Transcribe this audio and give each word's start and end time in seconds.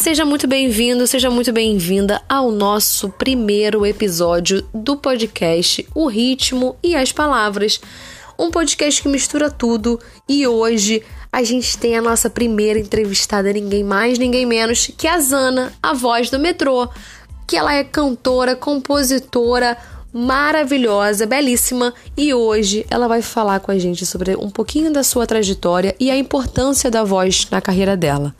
Seja 0.00 0.24
muito 0.24 0.46
bem-vindo, 0.46 1.08
seja 1.08 1.28
muito 1.28 1.52
bem-vinda 1.52 2.22
ao 2.28 2.52
nosso 2.52 3.08
primeiro 3.08 3.84
episódio 3.84 4.64
do 4.72 4.96
podcast 4.96 5.84
O 5.92 6.06
Ritmo 6.06 6.76
e 6.84 6.94
as 6.94 7.10
Palavras. 7.10 7.80
Um 8.38 8.48
podcast 8.48 9.02
que 9.02 9.08
mistura 9.08 9.50
tudo 9.50 9.98
e 10.28 10.46
hoje 10.46 11.02
a 11.32 11.42
gente 11.42 11.76
tem 11.76 11.96
a 11.96 12.00
nossa 12.00 12.30
primeira 12.30 12.78
entrevistada, 12.78 13.52
ninguém 13.52 13.82
mais, 13.82 14.20
ninguém 14.20 14.46
menos 14.46 14.88
que 14.96 15.08
a 15.08 15.18
Zana, 15.18 15.72
a 15.82 15.92
voz 15.94 16.30
do 16.30 16.38
metrô, 16.38 16.88
que 17.44 17.56
ela 17.56 17.74
é 17.74 17.82
cantora, 17.82 18.54
compositora, 18.54 19.76
maravilhosa, 20.12 21.26
belíssima, 21.26 21.92
e 22.16 22.32
hoje 22.32 22.86
ela 22.90 23.06
vai 23.06 23.22
falar 23.22 23.60
com 23.60 23.70
a 23.70 23.78
gente 23.78 24.06
sobre 24.06 24.36
um 24.36 24.50
pouquinho 24.50 24.92
da 24.92 25.02
sua 25.02 25.26
trajetória 25.26 25.94
e 26.00 26.10
a 26.10 26.16
importância 26.16 26.90
da 26.90 27.04
voz 27.04 27.46
na 27.50 27.60
carreira 27.60 27.96
dela. 27.96 28.34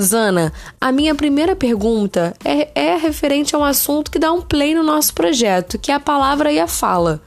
Zana, 0.00 0.52
a 0.80 0.92
minha 0.92 1.14
primeira 1.14 1.56
pergunta 1.56 2.34
é, 2.44 2.70
é 2.74 2.96
referente 2.96 3.54
a 3.54 3.58
um 3.58 3.64
assunto 3.64 4.10
que 4.10 4.18
dá 4.18 4.32
um 4.32 4.40
play 4.40 4.74
no 4.74 4.82
nosso 4.82 5.12
projeto, 5.14 5.78
que 5.78 5.90
é 5.90 5.94
a 5.94 6.00
palavra 6.00 6.52
e 6.52 6.60
a 6.60 6.66
fala. 6.66 7.20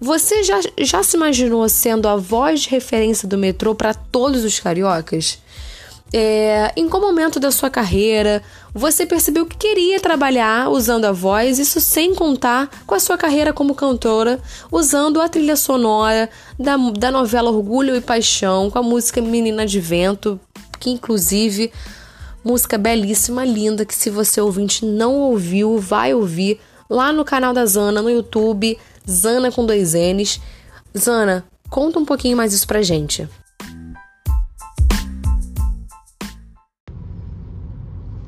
Você 0.00 0.42
já, 0.42 0.60
já 0.78 1.02
se 1.02 1.16
imaginou 1.16 1.66
sendo 1.68 2.08
a 2.08 2.16
voz 2.16 2.60
de 2.60 2.68
referência 2.68 3.26
do 3.26 3.38
metrô 3.38 3.74
para 3.74 3.94
todos 3.94 4.44
os 4.44 4.60
cariocas? 4.60 5.38
É, 6.12 6.72
em 6.76 6.88
qual 6.88 7.02
momento 7.02 7.40
da 7.40 7.50
sua 7.50 7.68
carreira 7.68 8.40
você 8.72 9.04
percebeu 9.04 9.46
que 9.46 9.56
queria 9.56 9.98
trabalhar 9.98 10.68
usando 10.70 11.06
a 11.06 11.12
voz, 11.12 11.58
isso 11.58 11.80
sem 11.80 12.14
contar 12.14 12.70
com 12.86 12.94
a 12.94 13.00
sua 13.00 13.18
carreira 13.18 13.52
como 13.52 13.74
cantora, 13.74 14.40
usando 14.70 15.20
a 15.20 15.28
trilha 15.28 15.56
sonora 15.56 16.30
da, 16.58 16.76
da 16.76 17.10
novela 17.10 17.50
Orgulho 17.50 17.96
e 17.96 18.00
Paixão, 18.00 18.70
com 18.70 18.78
a 18.78 18.82
música 18.82 19.20
Menina 19.20 19.66
de 19.66 19.80
Vento, 19.80 20.38
que 20.78 20.90
inclusive 20.90 21.72
música 22.44 22.76
belíssima, 22.76 23.44
linda, 23.44 23.84
que 23.84 23.94
se 23.94 24.10
você 24.10 24.40
ouvinte 24.40 24.84
não 24.84 25.14
ouviu, 25.16 25.78
vai 25.78 26.12
ouvir 26.12 26.60
lá 26.88 27.12
no 27.12 27.24
canal 27.24 27.54
da 27.54 27.64
Zana 27.64 28.02
no 28.02 28.10
YouTube, 28.10 28.78
Zana 29.08 29.50
com 29.50 29.64
dois 29.64 29.94
N's. 29.94 30.40
Zana, 30.96 31.44
conta 31.70 31.98
um 31.98 32.04
pouquinho 32.04 32.36
mais 32.36 32.52
isso 32.52 32.66
pra 32.66 32.82
gente. 32.82 33.28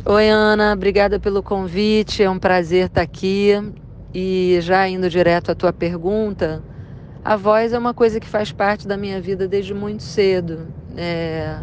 Oi, 0.09 0.29
Ana, 0.29 0.73
obrigada 0.73 1.19
pelo 1.19 1.43
convite. 1.43 2.23
É 2.23 2.31
um 2.31 2.39
prazer 2.39 2.87
estar 2.87 3.03
aqui. 3.03 3.51
E 4.15 4.57
já 4.61 4.89
indo 4.89 5.11
direto 5.11 5.51
à 5.51 5.55
tua 5.57 5.73
pergunta, 5.73 6.62
a 7.25 7.35
voz 7.35 7.73
é 7.73 7.79
uma 7.79 7.93
coisa 7.93 8.21
que 8.21 8.29
faz 8.29 8.53
parte 8.53 8.87
da 8.87 8.97
minha 8.97 9.21
vida 9.21 9.49
desde 9.49 9.75
muito 9.75 10.05
cedo. 10.05 10.69
É... 10.97 11.59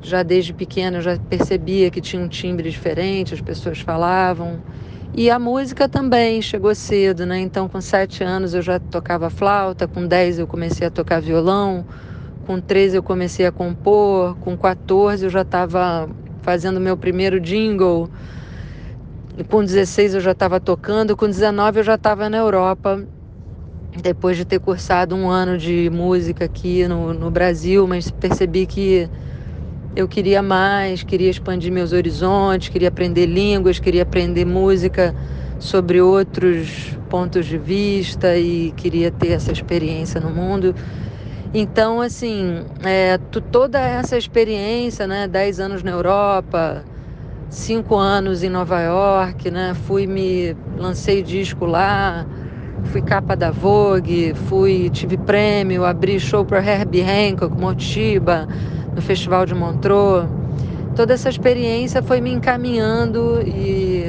Já 0.00 0.22
desde 0.22 0.54
pequena 0.54 0.96
eu 0.96 1.02
já 1.02 1.18
percebia 1.18 1.90
que 1.90 2.00
tinha 2.00 2.22
um 2.22 2.26
timbre 2.26 2.70
diferente, 2.70 3.34
as 3.34 3.42
pessoas 3.42 3.78
falavam. 3.80 4.58
E 5.12 5.28
a 5.28 5.38
música 5.38 5.86
também 5.86 6.40
chegou 6.40 6.74
cedo, 6.74 7.26
né? 7.26 7.38
Então, 7.38 7.68
com 7.68 7.82
sete 7.82 8.24
anos 8.24 8.54
eu 8.54 8.62
já 8.62 8.80
tocava 8.80 9.28
flauta, 9.28 9.86
com 9.86 10.06
dez 10.06 10.38
eu 10.38 10.46
comecei 10.46 10.86
a 10.86 10.90
tocar 10.90 11.20
violão, 11.20 11.84
com 12.46 12.58
13 12.58 12.96
eu 12.96 13.02
comecei 13.02 13.44
a 13.44 13.52
compor, 13.52 14.36
com 14.36 14.56
14 14.56 15.26
eu 15.26 15.30
já 15.30 15.42
estava 15.42 16.08
fazendo 16.42 16.80
meu 16.80 16.96
primeiro 16.96 17.40
jingle. 17.40 18.10
Com 19.48 19.64
16 19.64 20.14
eu 20.14 20.20
já 20.20 20.32
estava 20.32 20.60
tocando, 20.60 21.16
com 21.16 21.26
19 21.26 21.80
eu 21.80 21.84
já 21.84 21.94
estava 21.94 22.28
na 22.28 22.36
Europa, 22.36 23.02
depois 23.96 24.36
de 24.36 24.44
ter 24.44 24.60
cursado 24.60 25.14
um 25.14 25.30
ano 25.30 25.56
de 25.56 25.88
música 25.90 26.44
aqui 26.44 26.86
no, 26.86 27.14
no 27.14 27.30
Brasil, 27.30 27.86
mas 27.86 28.10
percebi 28.10 28.66
que 28.66 29.08
eu 29.94 30.08
queria 30.08 30.42
mais, 30.42 31.02
queria 31.02 31.30
expandir 31.30 31.72
meus 31.72 31.92
horizontes, 31.92 32.68
queria 32.68 32.88
aprender 32.88 33.26
línguas, 33.26 33.78
queria 33.78 34.02
aprender 34.02 34.44
música 34.44 35.14
sobre 35.58 36.00
outros 36.00 36.98
pontos 37.08 37.46
de 37.46 37.56
vista 37.56 38.36
e 38.36 38.72
queria 38.72 39.10
ter 39.10 39.28
essa 39.28 39.52
experiência 39.52 40.20
no 40.20 40.30
mundo. 40.30 40.74
Então, 41.54 42.00
assim, 42.00 42.64
é, 42.82 43.18
toda 43.50 43.78
essa 43.78 44.16
experiência, 44.16 45.06
né, 45.06 45.28
10 45.28 45.60
anos 45.60 45.82
na 45.82 45.90
Europa, 45.90 46.82
cinco 47.50 47.94
anos 47.96 48.42
em 48.42 48.48
Nova 48.48 48.80
York, 48.80 49.50
né, 49.50 49.74
fui 49.86 50.06
me 50.06 50.56
lancei 50.78 51.22
disco 51.22 51.66
lá, 51.66 52.24
fui 52.84 53.02
capa 53.02 53.36
da 53.36 53.50
Vogue, 53.50 54.32
fui 54.48 54.88
tive 54.88 55.18
prêmio, 55.18 55.84
abri 55.84 56.18
show 56.18 56.42
para 56.42 56.64
Herbie 56.64 57.02
Hancock, 57.02 57.54
Motiba, 57.54 58.48
no 58.94 59.02
Festival 59.02 59.44
de 59.44 59.54
Montreux. 59.54 60.26
Toda 60.96 61.12
essa 61.12 61.28
experiência 61.28 62.02
foi 62.02 62.22
me 62.22 62.32
encaminhando 62.32 63.42
e, 63.46 64.04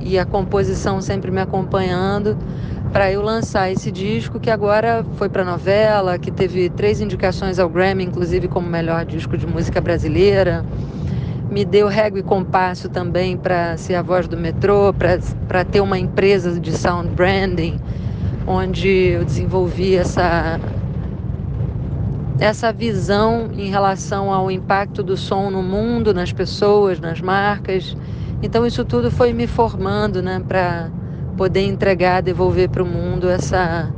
e 0.00 0.18
a 0.18 0.24
composição 0.24 1.02
sempre 1.02 1.30
me 1.30 1.42
acompanhando 1.42 2.38
para 2.92 3.12
eu 3.12 3.22
lançar 3.22 3.70
esse 3.70 3.92
disco 3.92 4.40
que 4.40 4.50
agora 4.50 5.04
foi 5.16 5.28
para 5.28 5.44
novela, 5.44 6.18
que 6.18 6.30
teve 6.30 6.70
três 6.70 7.00
indicações 7.00 7.58
ao 7.58 7.68
Grammy, 7.68 8.04
inclusive 8.04 8.48
como 8.48 8.68
melhor 8.68 9.04
disco 9.04 9.36
de 9.36 9.46
música 9.46 9.80
brasileira. 9.80 10.64
Me 11.50 11.64
deu 11.64 11.88
régua 11.88 12.20
e 12.20 12.22
compasso 12.22 12.88
também 12.88 13.36
para 13.36 13.76
ser 13.76 13.94
a 13.94 14.02
voz 14.02 14.28
do 14.28 14.36
metrô, 14.36 14.94
para 15.48 15.64
ter 15.64 15.80
uma 15.80 15.98
empresa 15.98 16.58
de 16.60 16.72
sound 16.72 17.10
branding, 17.10 17.78
onde 18.46 18.88
eu 18.88 19.24
desenvolvi 19.24 19.96
essa 19.96 20.58
essa 22.40 22.72
visão 22.72 23.48
em 23.52 23.68
relação 23.68 24.32
ao 24.32 24.48
impacto 24.48 25.02
do 25.02 25.16
som 25.16 25.50
no 25.50 25.60
mundo, 25.60 26.14
nas 26.14 26.32
pessoas, 26.32 27.00
nas 27.00 27.20
marcas. 27.20 27.96
Então 28.42 28.64
isso 28.64 28.84
tudo 28.84 29.10
foi 29.10 29.32
me 29.32 29.48
formando, 29.48 30.22
né, 30.22 30.40
para 30.46 30.88
poder 31.38 31.62
entregar, 31.62 32.20
devolver 32.20 32.68
para 32.68 32.82
o 32.82 32.86
mundo 32.86 33.30
essa 33.30 33.88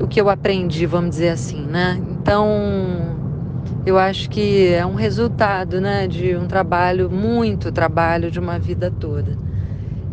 o 0.00 0.08
que 0.08 0.20
eu 0.20 0.30
aprendi, 0.30 0.86
vamos 0.86 1.10
dizer 1.10 1.28
assim, 1.28 1.60
né? 1.60 2.00
Então, 2.10 2.48
eu 3.84 3.98
acho 3.98 4.28
que 4.30 4.68
é 4.68 4.84
um 4.86 4.94
resultado, 4.94 5.80
né, 5.80 6.08
de 6.08 6.34
um 6.34 6.46
trabalho, 6.48 7.10
muito 7.10 7.70
trabalho 7.70 8.30
de 8.30 8.40
uma 8.40 8.58
vida 8.58 8.90
toda. 8.90 9.36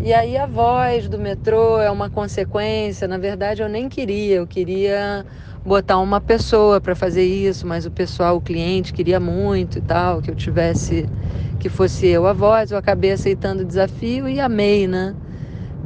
E 0.01 0.13
aí 0.13 0.37
a 0.37 0.45
voz 0.45 1.07
do 1.07 1.17
metrô 1.17 1.79
é 1.79 1.89
uma 1.89 2.09
consequência, 2.09 3.07
na 3.07 3.17
verdade 3.17 3.61
eu 3.61 3.69
nem 3.69 3.87
queria, 3.89 4.35
eu 4.35 4.47
queria 4.47 5.25
botar 5.65 5.97
uma 5.99 6.21
pessoa 6.21 6.79
para 6.79 6.93
fazer 6.93 7.23
isso, 7.23 7.65
mas 7.65 7.85
o 7.85 7.91
pessoal, 7.91 8.35
o 8.35 8.41
cliente 8.41 8.93
queria 8.93 9.19
muito 9.19 9.79
e 9.79 9.81
tal, 9.81 10.21
que 10.21 10.29
eu 10.29 10.35
tivesse 10.35 11.05
que 11.57 11.67
fosse 11.67 12.07
eu 12.07 12.27
a 12.27 12.33
voz, 12.33 12.71
eu 12.71 12.77
acabei 12.77 13.11
aceitando 13.11 13.63
o 13.63 13.65
desafio 13.65 14.27
e 14.27 14.39
amei, 14.39 14.87
né? 14.87 15.15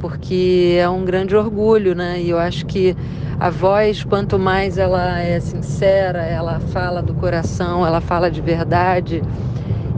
Porque 0.04 0.76
é 0.78 0.86
um 0.86 1.02
grande 1.02 1.34
orgulho, 1.34 1.94
né? 1.94 2.20
E 2.20 2.28
eu 2.28 2.38
acho 2.38 2.66
que 2.66 2.94
a 3.40 3.48
voz, 3.48 4.04
quanto 4.04 4.38
mais 4.38 4.76
ela 4.76 5.18
é 5.18 5.40
sincera, 5.40 6.20
ela 6.20 6.60
fala 6.60 7.00
do 7.00 7.14
coração, 7.14 7.86
ela 7.86 8.02
fala 8.02 8.30
de 8.30 8.42
verdade 8.42 9.22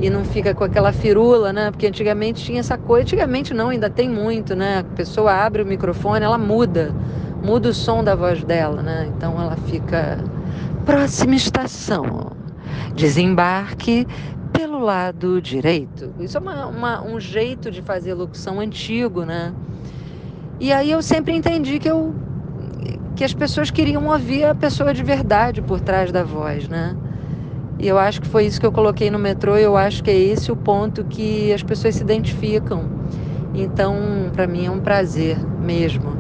e 0.01 0.09
não 0.09 0.25
fica 0.25 0.55
com 0.55 0.63
aquela 0.63 0.93
firula, 0.93 1.53
né? 1.53 1.73
Porque 1.73 1.89
antigamente 1.89 2.45
tinha 2.45 2.61
essa 2.61 2.79
coisa, 2.79 3.03
antigamente 3.03 3.53
não, 3.53 3.71
ainda 3.71 3.91
tem 3.91 4.09
muito, 4.09 4.55
né? 4.55 4.79
A 4.79 4.85
pessoa 4.85 5.33
abre 5.33 5.61
o 5.61 5.67
microfone, 5.67 6.25
ela 6.25 6.39
muda, 6.39 6.95
muda 7.43 7.71
o 7.71 7.75
som 7.75 8.05
da 8.05 8.15
voz 8.15 8.45
dela, 8.45 8.83
né? 8.83 9.11
Então 9.17 9.33
ela 9.43 9.57
fica 9.67 10.23
próxima 10.85 11.35
estação, 11.35 12.31
desembarque 12.95 14.07
pelo 14.53 14.79
lado 14.79 15.43
direito. 15.43 16.15
Isso 16.21 16.37
é 16.39 16.41
uma, 16.41 16.67
uma, 16.67 17.03
um 17.03 17.19
jeito 17.19 17.73
de 17.73 17.83
fazer 17.83 18.15
locução 18.15 18.61
antigo, 18.61 19.25
né? 19.25 19.53
E 20.59 20.73
aí 20.73 20.91
eu 20.91 21.03
sempre 21.03 21.35
entendi 21.35 21.79
que 21.79 21.89
eu 21.89 22.15
que 23.15 23.25
as 23.25 23.33
pessoas 23.33 23.71
queriam 23.71 24.07
ouvir 24.09 24.45
a 24.45 24.55
pessoa 24.55 24.93
de 24.93 25.03
verdade 25.03 25.63
por 25.63 25.81
trás 25.81 26.13
da 26.13 26.23
voz, 26.23 26.69
né? 26.69 26.95
E 27.79 27.87
eu 27.89 27.99
acho 27.99 28.21
que 28.21 28.27
foi 28.27 28.45
isso 28.47 28.61
que 28.61 28.67
eu 28.67 28.73
coloquei 28.73 29.11
no 29.11 29.19
metrô, 29.19 29.57
e 29.57 29.63
eu 29.63 29.77
acho 29.77 30.03
que 30.03 30.11
é 30.11 30.15
esse 30.15 30.53
o 30.53 30.57
ponto 30.57 31.05
que 31.05 31.53
as 31.53 31.63
pessoas 31.63 31.95
se 31.95 32.03
identificam. 32.03 32.85
Então, 33.55 33.95
para 34.33 34.47
mim 34.47 34.67
é 34.67 34.71
um 34.71 34.81
prazer 34.81 35.39
mesmo, 35.63 36.13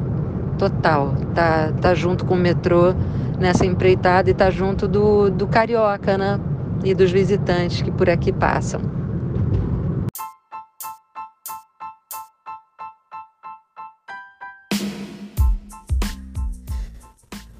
total, 0.58 1.14
tá, 1.34 1.72
tá 1.81 1.94
junto 1.94 2.25
com 2.25 2.34
o 2.34 2.38
metrô 2.38 2.94
nessa 3.38 3.66
empreitada 3.66 4.31
e 4.31 4.34
tá 4.34 4.50
junto 4.50 4.88
do, 4.88 5.31
do 5.31 5.46
carioca, 5.46 6.16
né? 6.16 6.38
E 6.82 6.94
dos 6.94 7.10
visitantes 7.10 7.82
que 7.82 7.90
por 7.90 8.08
aqui 8.08 8.32
passam. 8.32 9.06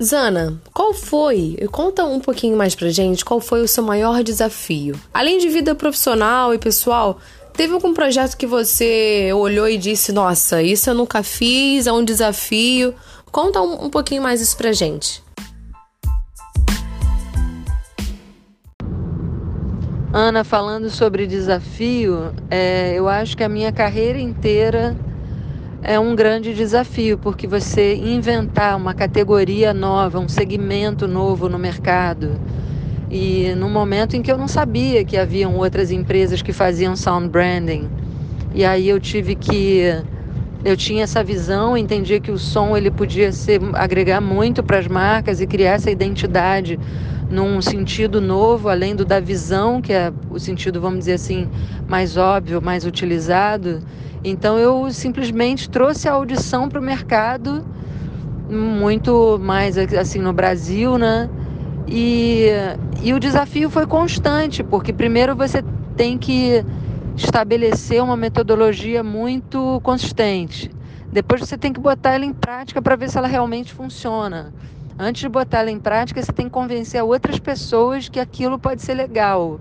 Zana, 0.07 0.63
qual 0.73 0.95
foi? 0.95 1.57
Conta 1.73 2.05
um 2.05 2.21
pouquinho 2.21 2.57
mais 2.57 2.77
pra 2.77 2.91
gente 2.91 3.25
qual 3.25 3.41
foi 3.41 3.61
o 3.61 3.67
seu 3.67 3.83
maior 3.83 4.23
desafio. 4.23 4.95
Além 5.13 5.39
de 5.39 5.49
vida 5.49 5.75
profissional 5.75 6.55
e 6.55 6.59
pessoal, 6.59 7.19
teve 7.53 7.75
algum 7.75 7.93
projeto 7.93 8.37
que 8.37 8.47
você 8.47 9.33
olhou 9.35 9.69
e 9.69 9.77
disse: 9.77 10.13
Nossa, 10.13 10.63
isso 10.63 10.89
eu 10.89 10.95
nunca 10.95 11.25
fiz, 11.25 11.89
é 11.89 11.93
um 11.93 12.05
desafio? 12.05 12.95
Conta 13.33 13.61
um, 13.61 13.87
um 13.87 13.91
pouquinho 13.91 14.23
mais 14.23 14.41
isso 14.41 14.57
pra 14.57 14.73
gente. 14.73 15.25
Ana, 20.13 20.45
falando 20.45 20.89
sobre 20.89 21.27
desafio, 21.27 22.33
é, 22.49 22.95
eu 22.95 23.09
acho 23.09 23.37
que 23.37 23.43
a 23.43 23.49
minha 23.49 23.73
carreira 23.73 24.21
inteira 24.21 24.97
é 25.83 25.99
um 26.01 26.17
grande 26.17 26.55
desafio, 26.55 27.19
porque 27.19 27.47
você 27.47 27.95
inventar 27.97 28.77
uma 28.77 28.95
categoria 28.95 29.73
nova, 29.75 30.19
um 30.19 30.29
segmento 30.29 31.07
novo 31.07 31.49
no 31.49 31.59
mercado, 31.59 32.41
e 33.11 33.55
no 33.57 33.69
momento 33.69 34.17
em 34.17 34.23
que 34.23 34.33
eu 34.33 34.39
não 34.39 34.49
sabia 34.49 35.05
que 35.05 35.17
haviam 35.17 35.57
outras 35.57 35.91
empresas 35.91 36.43
que 36.43 36.53
faziam 36.53 36.97
sound 36.97 37.29
branding, 37.29 37.89
e 38.55 38.65
aí 38.65 38.89
eu 38.89 38.99
tive 38.99 39.37
que 39.37 39.83
eu 40.65 40.77
tinha 40.77 41.05
essa 41.05 41.23
visão, 41.23 41.77
entendia 41.77 42.19
que 42.19 42.33
o 42.33 42.39
som 42.39 42.77
ele 42.77 42.91
podia 42.91 43.31
ser 43.31 43.61
agregar 43.75 44.21
muito 44.21 44.65
para 44.65 44.79
as 44.79 44.89
marcas 44.89 45.41
e 45.41 45.47
criar 45.47 45.75
essa 45.75 45.91
identidade 45.91 46.81
num 47.31 47.61
sentido 47.61 48.21
novo, 48.21 48.69
além 48.69 48.95
do 48.95 49.05
da 49.05 49.21
visão, 49.21 49.81
que 49.83 49.93
é 49.93 50.13
o 50.31 50.39
sentido, 50.39 50.81
vamos 50.81 51.01
dizer 51.01 51.15
assim, 51.15 51.49
mais 51.89 52.17
óbvio, 52.17 52.63
mais 52.63 52.85
utilizado. 52.85 53.83
Então 54.23 54.59
eu 54.59 54.93
simplesmente 54.93 55.69
trouxe 55.69 56.09
a 56.09 56.13
audição 56.13 56.69
para 56.69 56.81
o 56.81 56.83
mercado, 56.83 57.65
muito 58.49 59.39
mais 59.41 59.77
assim 59.77 60.21
no 60.21 60.33
Brasil, 60.33 60.99
né? 60.99 61.29
E, 61.89 62.49
e 63.03 63.13
o 63.13 63.21
desafio 63.21 63.71
foi 63.71 63.87
constante, 63.87 64.63
porque 64.63 64.93
primeiro 64.93 65.37
você 65.37 65.63
tem 65.97 66.19
que 66.19 66.65
estabelecer 67.17 68.03
uma 68.03 68.17
metodologia 68.17 69.03
muito 69.03 69.81
consistente. 69.83 70.71
Depois 71.13 71.41
você 71.41 71.57
tem 71.57 71.73
que 71.73 71.81
botar 71.81 72.13
ela 72.15 72.25
em 72.25 72.33
prática 72.33 72.83
para 72.83 72.97
ver 72.97 73.09
se 73.09 73.17
ela 73.17 73.29
realmente 73.29 73.73
funciona. 73.73 74.53
Antes 74.99 75.21
de 75.21 75.29
botar 75.29 75.59
ela 75.59 75.71
em 75.71 75.79
prática, 75.79 76.23
você 76.23 76.33
tem 76.33 76.47
que 76.47 76.53
convencer 76.53 77.03
outras 77.03 77.39
pessoas 77.39 78.09
que 78.09 78.19
aquilo 78.19 78.59
pode 78.59 78.83
ser 78.83 78.95
legal. 78.95 79.59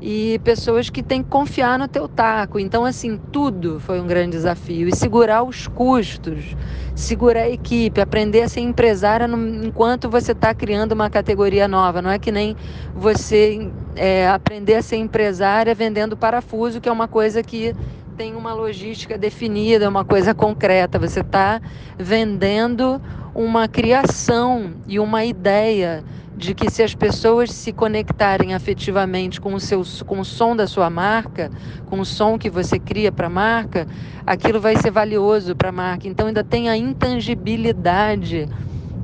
E 0.00 0.40
pessoas 0.44 0.90
que 0.90 1.02
têm 1.02 1.22
que 1.22 1.30
confiar 1.30 1.78
no 1.78 1.86
teu 1.86 2.08
taco. 2.08 2.58
Então, 2.58 2.84
assim, 2.84 3.16
tudo 3.32 3.78
foi 3.78 4.00
um 4.00 4.06
grande 4.06 4.32
desafio. 4.32 4.88
E 4.88 4.94
segurar 4.94 5.44
os 5.44 5.68
custos, 5.68 6.56
segurar 6.96 7.42
a 7.42 7.48
equipe, 7.48 8.00
aprender 8.00 8.42
a 8.42 8.48
ser 8.48 8.60
empresária 8.60 9.28
no, 9.28 9.64
enquanto 9.64 10.10
você 10.10 10.32
está 10.32 10.52
criando 10.52 10.92
uma 10.92 11.08
categoria 11.08 11.68
nova. 11.68 12.02
Não 12.02 12.10
é 12.10 12.18
que 12.18 12.32
nem 12.32 12.56
você 12.94 13.70
é, 13.94 14.28
aprender 14.28 14.74
a 14.74 14.82
ser 14.82 14.96
empresária 14.96 15.74
vendendo 15.74 16.16
parafuso, 16.16 16.80
que 16.80 16.88
é 16.88 16.92
uma 16.92 17.08
coisa 17.08 17.42
que 17.42 17.72
tem 18.16 18.34
uma 18.34 18.54
logística 18.54 19.18
definida, 19.18 19.88
uma 19.88 20.04
coisa 20.04 20.34
concreta. 20.34 20.98
Você 20.98 21.20
está 21.20 21.60
vendendo 21.98 23.00
uma 23.34 23.68
criação 23.68 24.72
e 24.86 24.98
uma 24.98 25.24
ideia 25.24 26.02
de 26.34 26.54
que 26.54 26.70
se 26.70 26.82
as 26.82 26.94
pessoas 26.94 27.50
se 27.50 27.72
conectarem 27.72 28.54
afetivamente 28.54 29.40
com 29.40 29.54
o, 29.54 29.60
seu, 29.60 29.82
com 30.06 30.20
o 30.20 30.24
som 30.24 30.56
da 30.56 30.66
sua 30.66 30.88
marca, 30.88 31.50
com 31.86 32.00
o 32.00 32.04
som 32.04 32.38
que 32.38 32.48
você 32.48 32.78
cria 32.78 33.12
para 33.12 33.26
a 33.26 33.30
marca, 33.30 33.86
aquilo 34.26 34.60
vai 34.60 34.76
ser 34.76 34.90
valioso 34.90 35.54
para 35.54 35.68
a 35.68 35.72
marca. 35.72 36.08
Então 36.08 36.26
ainda 36.26 36.44
tem 36.44 36.68
a 36.68 36.76
intangibilidade 36.76 38.48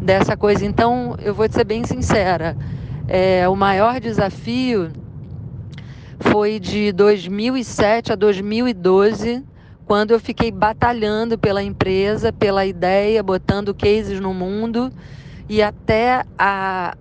dessa 0.01 0.37
coisa. 0.37 0.65
Então 0.65 1.17
eu 1.23 1.35
vou 1.35 1.47
ser 1.51 1.65
bem 1.65 1.85
sincera, 1.85 2.57
é, 3.09 3.47
o 3.49 3.57
maior 3.57 4.01
desafio 4.01 4.91
foi 6.23 6.61
de 6.61 6.93
2007 6.93 8.13
a 8.13 8.15
2012, 8.15 9.45
quando 9.85 10.13
eu 10.13 10.21
fiquei 10.21 10.51
batalhando 10.51 11.37
pela 11.37 11.63
empresa, 11.63 12.33
pela 12.33 12.65
ideia, 12.65 13.23
botando 13.23 13.75
cases 13.75 14.21
no 14.21 14.33
mundo 14.33 14.93
e 15.49 15.61
até 15.61 16.25
a, 16.39 16.97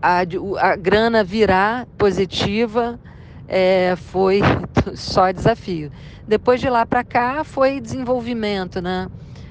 a, 0.00 0.20
a 0.58 0.76
grana 0.76 1.22
virar 1.22 1.86
positiva 1.98 2.98
é, 3.46 3.94
foi 3.96 4.40
só 4.96 5.30
desafio. 5.30 5.92
Depois 6.26 6.60
de 6.60 6.68
lá 6.68 6.86
para 6.86 7.04
cá 7.04 7.44
foi 7.44 7.80
desenvolvimento, 7.80 8.80
né? 8.80 9.08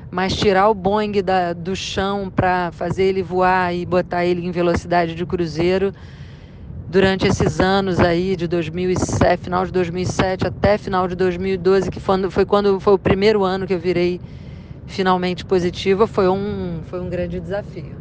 Mas 0.09 0.35
tirar 0.35 0.67
o 0.67 0.73
Boeing 0.73 1.23
da, 1.23 1.53
do 1.53 1.75
chão 1.75 2.29
para 2.29 2.71
fazer 2.73 3.03
ele 3.03 3.23
voar 3.23 3.73
e 3.73 3.85
botar 3.85 4.25
ele 4.25 4.45
em 4.45 4.51
velocidade 4.51 5.15
de 5.15 5.25
cruzeiro 5.25 5.93
durante 6.91 7.25
esses 7.25 7.61
anos 7.61 8.01
aí 8.01 8.35
de 8.35 8.49
2007, 8.49 9.43
final 9.43 9.65
de 9.65 9.71
2007 9.71 10.45
até 10.45 10.77
final 10.77 11.07
de 11.07 11.15
2012, 11.15 11.89
que 11.89 12.01
foi, 12.01 12.45
quando 12.45 12.81
foi 12.81 12.93
o 12.93 12.99
primeiro 12.99 13.45
ano 13.45 13.65
que 13.65 13.73
eu 13.73 13.79
virei 13.79 14.19
finalmente 14.87 15.45
positiva, 15.45 16.05
foi 16.05 16.27
um, 16.27 16.81
foi 16.89 16.99
um 16.99 17.09
grande 17.09 17.39
desafio. 17.39 17.95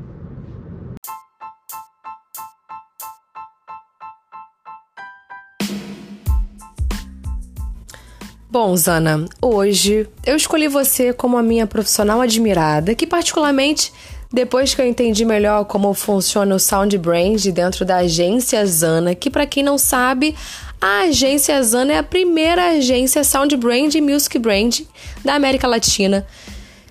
Bom, 8.50 8.76
Zana, 8.76 9.24
hoje 9.40 10.08
eu 10.26 10.34
escolhi 10.34 10.66
você 10.66 11.12
como 11.12 11.38
a 11.38 11.42
minha 11.44 11.68
profissional 11.68 12.20
admirada, 12.20 12.96
que 12.96 13.06
particularmente 13.06 13.92
depois 14.32 14.74
que 14.74 14.80
eu 14.80 14.86
entendi 14.86 15.24
melhor 15.24 15.64
como 15.64 15.92
funciona 15.92 16.54
o 16.54 16.58
Sound 16.58 16.96
Brand 16.98 17.44
dentro 17.46 17.84
da 17.84 17.96
agência 17.96 18.64
Zana, 18.64 19.14
que 19.14 19.28
para 19.28 19.46
quem 19.46 19.62
não 19.62 19.76
sabe, 19.76 20.36
a 20.80 21.02
agência 21.02 21.60
Zana 21.62 21.94
é 21.94 21.98
a 21.98 22.02
primeira 22.02 22.70
agência 22.70 23.24
Sound 23.24 23.56
Brand 23.56 23.92
e 23.94 24.00
Music 24.00 24.38
Brand 24.38 24.82
da 25.24 25.34
América 25.34 25.66
Latina. 25.66 26.24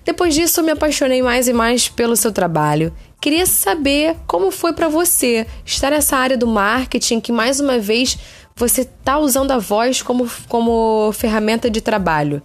Depois 0.04 0.34
disso, 0.34 0.60
eu 0.60 0.64
me 0.64 0.72
apaixonei 0.72 1.22
mais 1.22 1.48
e 1.48 1.52
mais 1.52 1.88
pelo 1.88 2.14
seu 2.16 2.30
trabalho. 2.30 2.92
Queria 3.20 3.46
saber 3.46 4.16
como 4.26 4.50
foi 4.50 4.72
para 4.72 4.88
você 4.88 5.46
estar 5.64 5.90
nessa 5.90 6.16
área 6.16 6.36
do 6.36 6.46
marketing 6.46 7.20
que 7.20 7.32
mais 7.32 7.60
uma 7.60 7.78
vez 7.78 8.18
você 8.54 8.82
está 8.82 9.18
usando 9.18 9.50
a 9.52 9.58
voz 9.58 10.02
como, 10.02 10.30
como 10.48 11.10
ferramenta 11.12 11.70
de 11.70 11.80
trabalho. 11.80 12.42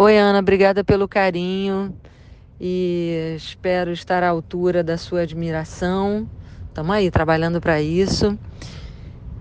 Oi, 0.00 0.16
Ana, 0.16 0.38
obrigada 0.38 0.84
pelo 0.84 1.08
carinho 1.08 1.92
e 2.60 3.34
espero 3.36 3.90
estar 3.90 4.22
à 4.22 4.28
altura 4.28 4.80
da 4.80 4.96
sua 4.96 5.22
admiração. 5.22 6.28
Estamos 6.68 6.94
aí 6.94 7.10
trabalhando 7.10 7.60
para 7.60 7.82
isso. 7.82 8.38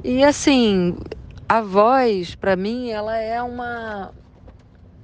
E 0.04 0.24
assim, 0.24 0.98
a 1.48 1.62
voz, 1.62 2.34
para 2.34 2.56
mim, 2.56 2.90
ela 2.90 3.16
é 3.16 3.40
uma, 3.40 4.12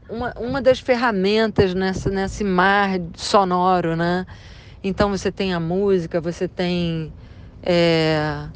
uma, 0.10 0.34
uma 0.40 0.60
das 0.60 0.80
ferramentas 0.80 1.76
nessa, 1.76 2.10
nesse 2.10 2.44
mar 2.44 2.90
sonoro, 3.16 3.96
né? 3.96 4.26
Então 4.84 5.12
você 5.12 5.32
tem 5.32 5.54
a 5.54 5.60
música, 5.60 6.20
você 6.20 6.48
tem 6.48 7.14
é, 7.62 8.48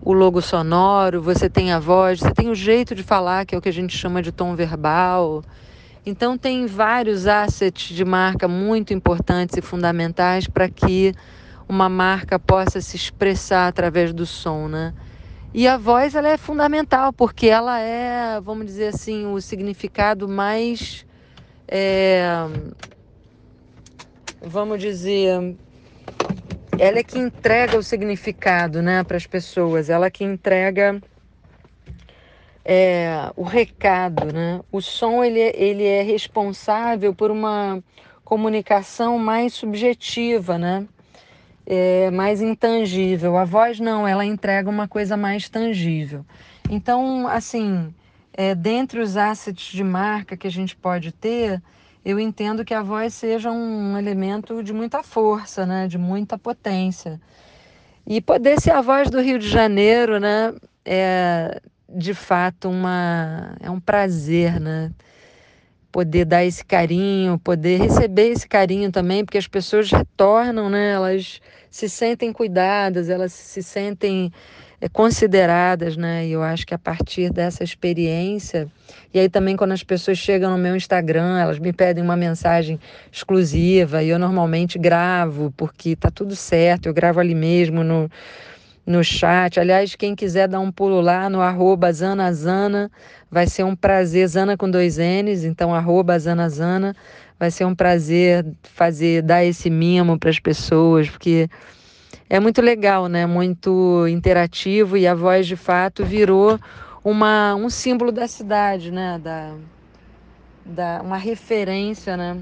o 0.00 0.14
logo 0.14 0.40
sonoro, 0.40 1.20
você 1.20 1.50
tem 1.50 1.70
a 1.70 1.78
voz, 1.78 2.18
você 2.18 2.32
tem 2.32 2.48
o 2.48 2.54
jeito 2.54 2.94
de 2.94 3.02
falar, 3.02 3.44
que 3.44 3.54
é 3.54 3.58
o 3.58 3.60
que 3.60 3.68
a 3.68 3.72
gente 3.74 3.94
chama 3.94 4.22
de 4.22 4.32
tom 4.32 4.56
verbal. 4.56 5.42
Então 6.04 6.38
tem 6.38 6.66
vários 6.66 7.26
assets 7.26 7.94
de 7.94 8.04
marca 8.04 8.48
muito 8.48 8.94
importantes 8.94 9.56
e 9.56 9.62
fundamentais 9.62 10.46
para 10.46 10.68
que 10.68 11.14
uma 11.68 11.88
marca 11.88 12.38
possa 12.38 12.80
se 12.80 12.96
expressar 12.96 13.68
através 13.68 14.12
do 14.12 14.26
som, 14.26 14.66
né? 14.66 14.94
E 15.52 15.66
a 15.66 15.76
voz 15.76 16.14
ela 16.14 16.28
é 16.28 16.36
fundamental 16.36 17.12
porque 17.12 17.48
ela 17.48 17.78
é, 17.80 18.40
vamos 18.40 18.66
dizer 18.66 18.88
assim, 18.88 19.26
o 19.26 19.40
significado 19.40 20.28
mais 20.28 21.04
é, 21.66 22.24
vamos 24.40 24.80
dizer, 24.80 25.56
ela 26.78 26.98
é 26.98 27.02
que 27.02 27.18
entrega 27.18 27.76
o 27.76 27.82
significado 27.82 28.80
né, 28.80 29.04
para 29.04 29.16
as 29.16 29.26
pessoas, 29.26 29.90
ela 29.90 30.10
que 30.10 30.24
entrega 30.24 31.00
é, 32.72 33.32
o 33.34 33.42
recado. 33.42 34.32
Né? 34.32 34.60
O 34.70 34.80
som 34.80 35.24
ele, 35.24 35.40
ele 35.40 35.84
é 35.84 36.02
responsável 36.02 37.12
por 37.12 37.32
uma 37.32 37.82
comunicação 38.24 39.18
mais 39.18 39.54
subjetiva, 39.54 40.56
né? 40.56 40.86
É, 41.66 42.10
mais 42.12 42.40
intangível. 42.40 43.36
A 43.36 43.44
voz 43.44 43.80
não, 43.80 44.06
ela 44.06 44.24
entrega 44.24 44.70
uma 44.70 44.86
coisa 44.86 45.16
mais 45.16 45.48
tangível. 45.48 46.24
Então, 46.70 47.26
assim, 47.26 47.92
é, 48.32 48.54
dentre 48.54 49.00
os 49.00 49.16
assets 49.16 49.72
de 49.72 49.82
marca 49.82 50.36
que 50.36 50.46
a 50.46 50.50
gente 50.50 50.76
pode 50.76 51.10
ter, 51.10 51.60
eu 52.04 52.20
entendo 52.20 52.64
que 52.64 52.74
a 52.74 52.82
voz 52.82 53.14
seja 53.14 53.50
um 53.50 53.98
elemento 53.98 54.62
de 54.62 54.72
muita 54.72 55.02
força, 55.02 55.66
né? 55.66 55.88
de 55.88 55.98
muita 55.98 56.38
potência. 56.38 57.20
E 58.06 58.20
poder 58.20 58.60
ser 58.60 58.70
a 58.70 58.80
voz 58.80 59.10
do 59.10 59.20
Rio 59.20 59.38
de 59.40 59.48
Janeiro, 59.48 60.20
né? 60.20 60.54
É 60.84 61.60
de 61.94 62.14
fato 62.14 62.68
uma, 62.68 63.54
é 63.60 63.70
um 63.70 63.80
prazer, 63.80 64.60
né? 64.60 64.90
poder 65.90 66.24
dar 66.24 66.44
esse 66.44 66.64
carinho, 66.64 67.38
poder 67.38 67.80
receber 67.80 68.28
esse 68.30 68.48
carinho 68.48 68.90
também, 68.90 69.24
porque 69.24 69.38
as 69.38 69.48
pessoas 69.48 69.90
retornam, 69.90 70.70
né? 70.70 70.92
Elas 70.92 71.40
se 71.70 71.88
sentem 71.88 72.32
cuidadas, 72.32 73.08
elas 73.08 73.32
se 73.32 73.62
sentem 73.62 74.32
é, 74.80 74.88
consideradas, 74.88 75.96
né? 75.96 76.26
E 76.26 76.32
eu 76.32 76.42
acho 76.42 76.66
que 76.66 76.74
a 76.74 76.78
partir 76.78 77.32
dessa 77.32 77.64
experiência, 77.64 78.68
e 79.12 79.18
aí 79.18 79.28
também 79.28 79.56
quando 79.56 79.72
as 79.72 79.82
pessoas 79.82 80.18
chegam 80.18 80.50
no 80.50 80.58
meu 80.58 80.76
Instagram, 80.76 81.38
elas 81.38 81.58
me 81.58 81.72
pedem 81.72 82.02
uma 82.02 82.16
mensagem 82.16 82.78
exclusiva, 83.10 84.02
e 84.02 84.10
eu 84.10 84.18
normalmente 84.18 84.78
gravo, 84.78 85.52
porque 85.56 85.96
tá 85.96 86.10
tudo 86.10 86.36
certo, 86.36 86.86
eu 86.86 86.94
gravo 86.94 87.18
ali 87.18 87.34
mesmo 87.34 87.82
no 87.82 88.08
no 88.90 89.02
chat. 89.04 89.58
Aliás, 89.58 89.94
quem 89.94 90.14
quiser 90.14 90.48
dar 90.48 90.60
um 90.60 90.70
pulo 90.70 91.00
lá 91.00 91.30
no 91.30 91.40
arroba 91.40 91.92
Zanazana, 91.92 92.90
vai 93.30 93.46
ser 93.46 93.64
um 93.64 93.76
prazer, 93.76 94.26
Zana 94.28 94.56
com 94.56 94.70
dois 94.70 94.98
N's, 94.98 95.44
então 95.44 95.74
arroba 95.74 96.18
Zanazana, 96.18 96.94
vai 97.38 97.50
ser 97.50 97.64
um 97.64 97.74
prazer 97.74 98.44
fazer, 98.62 99.22
dar 99.22 99.44
esse 99.44 99.70
mimo 99.70 100.18
para 100.18 100.30
as 100.30 100.38
pessoas, 100.38 101.08
porque 101.08 101.48
é 102.28 102.38
muito 102.38 102.60
legal, 102.60 103.06
né? 103.06 103.26
Muito 103.26 104.06
interativo 104.08 104.96
e 104.96 105.06
a 105.06 105.14
voz 105.14 105.46
de 105.46 105.56
fato 105.56 106.04
virou 106.04 106.58
uma, 107.02 107.54
um 107.54 107.70
símbolo 107.70 108.12
da 108.12 108.28
cidade, 108.28 108.90
né? 108.90 109.18
Da, 109.18 109.54
da, 110.64 111.00
uma 111.02 111.16
referência, 111.16 112.16
né? 112.16 112.36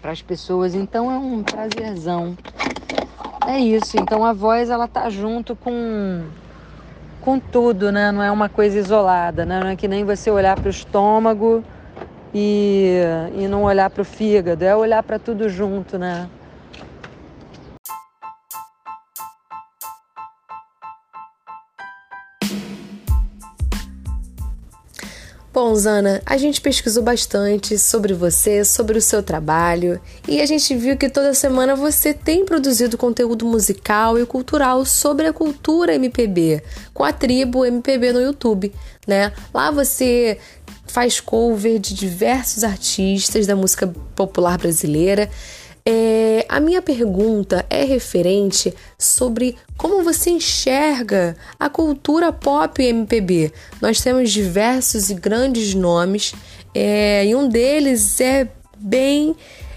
Para 0.00 0.12
as 0.12 0.22
pessoas. 0.22 0.74
Então 0.74 1.10
é 1.10 1.18
um 1.18 1.42
prazerzão. 1.42 2.36
É 3.46 3.58
isso. 3.60 3.96
Então 3.96 4.24
a 4.24 4.32
voz 4.32 4.70
ela 4.70 4.88
tá 4.88 5.08
junto 5.08 5.56
com 5.56 6.34
com 7.20 7.40
tudo, 7.40 7.92
né? 7.92 8.12
Não 8.12 8.22
é 8.22 8.30
uma 8.32 8.48
coisa 8.50 8.78
isolada, 8.78 9.46
né? 9.46 9.60
Não 9.62 9.68
é 9.70 9.76
que 9.76 9.88
nem 9.88 10.04
você 10.04 10.30
olhar 10.30 10.56
para 10.58 10.68
o 10.68 10.70
estômago 10.70 11.64
e, 12.34 13.00
e 13.32 13.48
não 13.48 13.64
olhar 13.64 13.90
para 13.90 14.02
o 14.02 14.04
fígado, 14.04 14.64
é 14.64 14.76
olhar 14.76 15.02
para 15.04 15.18
tudo 15.20 15.48
junto, 15.48 15.98
né? 15.98 16.30
Bom, 25.56 25.74
Zana, 25.74 26.20
a 26.26 26.36
gente 26.36 26.60
pesquisou 26.60 27.02
bastante 27.02 27.78
sobre 27.78 28.12
você, 28.12 28.62
sobre 28.62 28.98
o 28.98 29.00
seu 29.00 29.22
trabalho 29.22 29.98
e 30.28 30.42
a 30.42 30.44
gente 30.44 30.74
viu 30.74 30.98
que 30.98 31.08
toda 31.08 31.32
semana 31.32 31.74
você 31.74 32.12
tem 32.12 32.44
produzido 32.44 32.98
conteúdo 32.98 33.46
musical 33.46 34.18
e 34.18 34.26
cultural 34.26 34.84
sobre 34.84 35.26
a 35.26 35.32
cultura 35.32 35.94
MPB, 35.94 36.62
com 36.92 37.02
a 37.02 37.10
tribo 37.10 37.64
MPB 37.64 38.12
no 38.12 38.20
YouTube, 38.20 38.70
né? 39.06 39.32
Lá 39.54 39.70
você 39.70 40.38
faz 40.86 41.20
cover 41.20 41.78
de 41.78 41.94
diversos 41.94 42.62
artistas 42.62 43.46
da 43.46 43.56
música 43.56 43.90
popular 44.14 44.58
brasileira 44.58 45.30
é, 45.88 46.44
a 46.48 46.58
minha 46.58 46.82
pergunta 46.82 47.64
é 47.70 47.84
referente 47.84 48.74
sobre 48.98 49.56
como 49.76 50.02
você 50.02 50.30
enxerga 50.30 51.36
a 51.60 51.70
cultura 51.70 52.32
pop 52.32 52.82
MPB. 52.82 53.52
Nós 53.80 54.00
temos 54.00 54.32
diversos 54.32 55.10
e 55.10 55.14
grandes 55.14 55.74
nomes 55.74 56.34
é, 56.74 57.24
e 57.24 57.36
um 57.36 57.48
deles 57.48 58.20
é 58.20 58.48
bem 58.76 59.36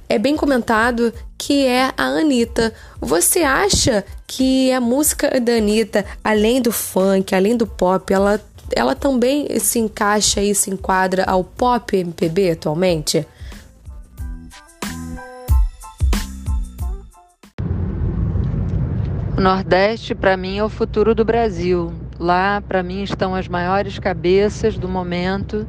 é 0.09 0.17
bem 0.17 0.35
comentado 0.35 1.13
que 1.37 1.67
é 1.67 1.93
a 1.95 2.03
Anitta. 2.05 2.73
Você 2.99 3.41
acha 3.41 4.03
que 4.25 4.71
a 4.73 4.81
música 4.81 5.39
da 5.39 5.53
Anitta, 5.53 6.03
além 6.23 6.59
do 6.59 6.71
funk, 6.71 7.35
além 7.35 7.55
do 7.55 7.67
pop, 7.67 8.11
ela, 8.11 8.41
ela 8.75 8.95
também 8.95 9.59
se 9.59 9.77
encaixa 9.77 10.41
e 10.41 10.55
se 10.55 10.71
enquadra 10.71 11.23
ao 11.25 11.43
pop 11.43 11.95
MPB 11.95 12.51
atualmente? 12.51 13.27
O 19.39 19.41
Nordeste, 19.41 20.13
para 20.13 20.35
mim, 20.35 20.57
é 20.57 20.63
o 20.65 20.67
futuro 20.67 21.15
do 21.15 21.23
Brasil. 21.23 21.93
Lá, 22.19 22.59
para 22.59 22.83
mim, 22.83 23.03
estão 23.03 23.33
as 23.33 23.47
maiores 23.47 23.97
cabeças 23.97 24.77
do 24.77 24.89
momento. 24.89 25.65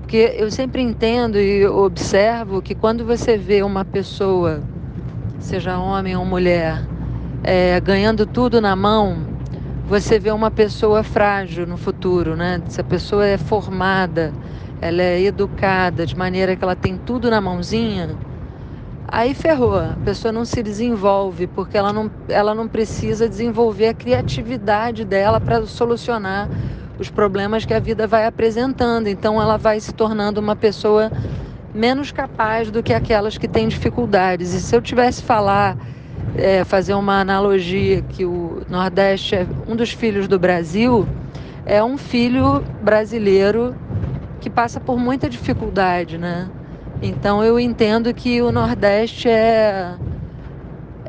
Porque 0.00 0.36
eu 0.38 0.48
sempre 0.52 0.82
entendo 0.82 1.36
e 1.36 1.66
observo 1.66 2.62
que 2.62 2.76
quando 2.76 3.04
você 3.04 3.36
vê 3.36 3.60
uma 3.64 3.84
pessoa, 3.84 4.62
seja 5.40 5.80
homem 5.80 6.16
ou 6.16 6.24
mulher, 6.24 6.86
é, 7.42 7.80
ganhando 7.80 8.24
tudo 8.24 8.60
na 8.60 8.76
mão, 8.76 9.18
você 9.88 10.20
vê 10.20 10.30
uma 10.30 10.52
pessoa 10.52 11.02
frágil 11.02 11.66
no 11.66 11.76
futuro, 11.76 12.36
né? 12.36 12.62
Se 12.68 12.80
a 12.80 12.84
pessoa 12.84 13.26
é 13.26 13.36
formada, 13.36 14.32
ela 14.80 15.02
é 15.02 15.20
educada 15.22 16.06
de 16.06 16.16
maneira 16.16 16.54
que 16.54 16.62
ela 16.62 16.76
tem 16.76 16.96
tudo 16.96 17.28
na 17.28 17.40
mãozinha, 17.40 18.10
Aí 19.10 19.32
ferrou, 19.32 19.78
a 19.78 19.96
pessoa 20.04 20.30
não 20.30 20.44
se 20.44 20.62
desenvolve, 20.62 21.46
porque 21.46 21.78
ela 21.78 21.94
não, 21.94 22.10
ela 22.28 22.54
não 22.54 22.68
precisa 22.68 23.26
desenvolver 23.26 23.88
a 23.88 23.94
criatividade 23.94 25.02
dela 25.02 25.40
para 25.40 25.64
solucionar 25.64 26.46
os 26.98 27.08
problemas 27.08 27.64
que 27.64 27.72
a 27.72 27.80
vida 27.80 28.06
vai 28.06 28.26
apresentando. 28.26 29.06
Então 29.06 29.40
ela 29.40 29.56
vai 29.56 29.80
se 29.80 29.94
tornando 29.94 30.38
uma 30.42 30.54
pessoa 30.54 31.10
menos 31.74 32.12
capaz 32.12 32.70
do 32.70 32.82
que 32.82 32.92
aquelas 32.92 33.38
que 33.38 33.48
têm 33.48 33.66
dificuldades. 33.66 34.52
E 34.52 34.60
se 34.60 34.76
eu 34.76 34.82
tivesse 34.82 35.22
falar, 35.22 35.74
é, 36.36 36.62
fazer 36.64 36.92
uma 36.92 37.18
analogia 37.18 38.02
que 38.02 38.26
o 38.26 38.60
Nordeste 38.68 39.36
é 39.36 39.46
um 39.66 39.74
dos 39.74 39.90
filhos 39.90 40.28
do 40.28 40.38
Brasil, 40.38 41.08
é 41.64 41.82
um 41.82 41.96
filho 41.96 42.62
brasileiro 42.82 43.74
que 44.38 44.50
passa 44.50 44.78
por 44.78 44.98
muita 44.98 45.30
dificuldade, 45.30 46.18
né? 46.18 46.46
Então 47.00 47.44
eu 47.44 47.60
entendo 47.60 48.12
que 48.12 48.42
o 48.42 48.50
Nordeste 48.50 49.28
é, 49.28 49.94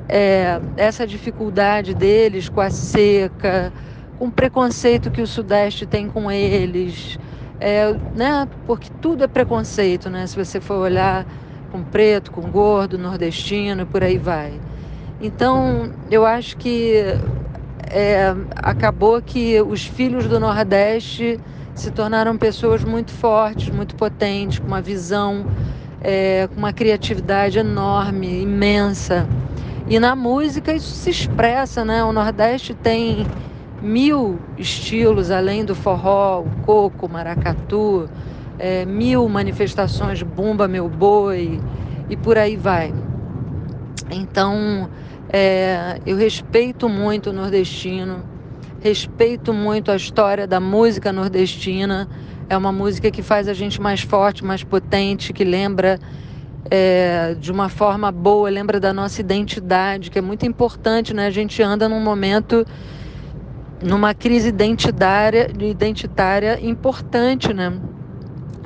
é 0.08 0.62
essa 0.78 1.06
dificuldade 1.08 1.96
deles 1.96 2.48
com 2.48 2.62
a 2.62 2.70
seca, 2.70 3.74
com 4.20 4.28
o 4.28 4.32
preconceito 4.32 5.10
que 5.10 5.22
o 5.22 5.28
Sudeste 5.28 5.88
tem 5.88 6.08
com 6.08 6.32
eles, 6.32 7.18
é, 7.60 7.92
né? 8.16 8.48
Porque 8.68 8.90
tudo 9.02 9.24
é 9.24 9.28
preconceito, 9.28 10.10
né? 10.10 10.28
Se 10.28 10.36
você 10.36 10.62
for 10.62 10.76
olhar 10.76 11.26
com 11.72 11.84
preto, 11.84 12.32
com 12.32 12.42
gordo, 12.42 12.98
nordestino, 12.98 13.86
por 13.88 14.04
aí 14.04 14.18
vai. 14.18 14.54
Então 15.20 15.92
eu 16.12 16.24
acho 16.24 16.56
que 16.58 17.04
é, 17.90 18.36
acabou 18.58 19.20
que 19.24 19.60
os 19.60 19.86
filhos 19.86 20.28
do 20.28 20.40
Nordeste 20.40 21.40
se 21.74 21.90
tornaram 21.90 22.38
pessoas 22.38 22.84
muito 22.84 23.12
fortes, 23.12 23.70
muito 23.70 23.96
potentes, 23.96 24.60
com 24.60 24.68
uma 24.68 24.82
visão 24.82 25.46
é, 26.02 26.48
com 26.48 26.58
uma 26.58 26.74
criatividade 26.74 27.60
enorme, 27.60 28.42
imensa. 28.42 29.28
E 29.88 30.00
na 30.00 30.16
música 30.16 30.74
isso 30.74 30.94
se 30.94 31.10
expressa, 31.10 31.84
né? 31.84 32.04
O 32.04 32.14
Nordeste 32.14 32.74
tem 32.74 33.26
mil 33.82 34.40
estilos, 34.58 35.32
além 35.32 35.66
do 35.66 35.74
forró, 35.74 36.42
o 36.42 36.66
coco, 36.66 37.06
o 37.06 37.10
maracatu, 37.10 38.10
é, 38.58 38.86
mil 38.86 39.28
manifestações, 39.28 40.22
bumba 40.22 40.68
meu 40.68 40.88
boi 40.90 41.60
e 42.10 42.18
por 42.18 42.38
aí 42.38 42.56
vai. 42.56 42.94
Então, 44.12 44.90
é, 45.32 46.00
eu 46.06 46.18
respeito 46.18 46.90
muito 46.90 47.30
o 47.30 47.34
nordestino, 47.34 48.24
respeito 48.82 49.54
muito 49.54 49.92
a 49.92 49.96
história 49.96 50.48
da 50.48 50.60
música 50.60 51.12
nordestina 51.14 52.08
é 52.50 52.58
uma 52.58 52.72
música 52.72 53.12
que 53.12 53.22
faz 53.22 53.48
a 53.48 53.54
gente 53.54 53.80
mais 53.80 54.02
forte, 54.02 54.44
mais 54.44 54.64
potente, 54.64 55.32
que 55.32 55.44
lembra 55.44 56.00
é, 56.70 57.36
de 57.40 57.52
uma 57.52 57.70
forma 57.70 58.12
boa, 58.12 58.50
lembra 58.50 58.80
da 58.80 58.92
nossa 58.92 59.22
identidade, 59.22 60.10
que 60.10 60.18
é 60.18 60.22
muito 60.22 60.46
importante, 60.46 61.14
né? 61.14 61.28
A 61.28 61.32
gente 61.32 61.62
anda 61.62 61.88
num 61.88 62.00
momento, 62.00 62.66
numa 63.84 64.16
crise 64.16 64.50
identitária, 64.50 65.50
identitária 65.60 66.60
importante, 66.60 67.54
né? 67.54 67.72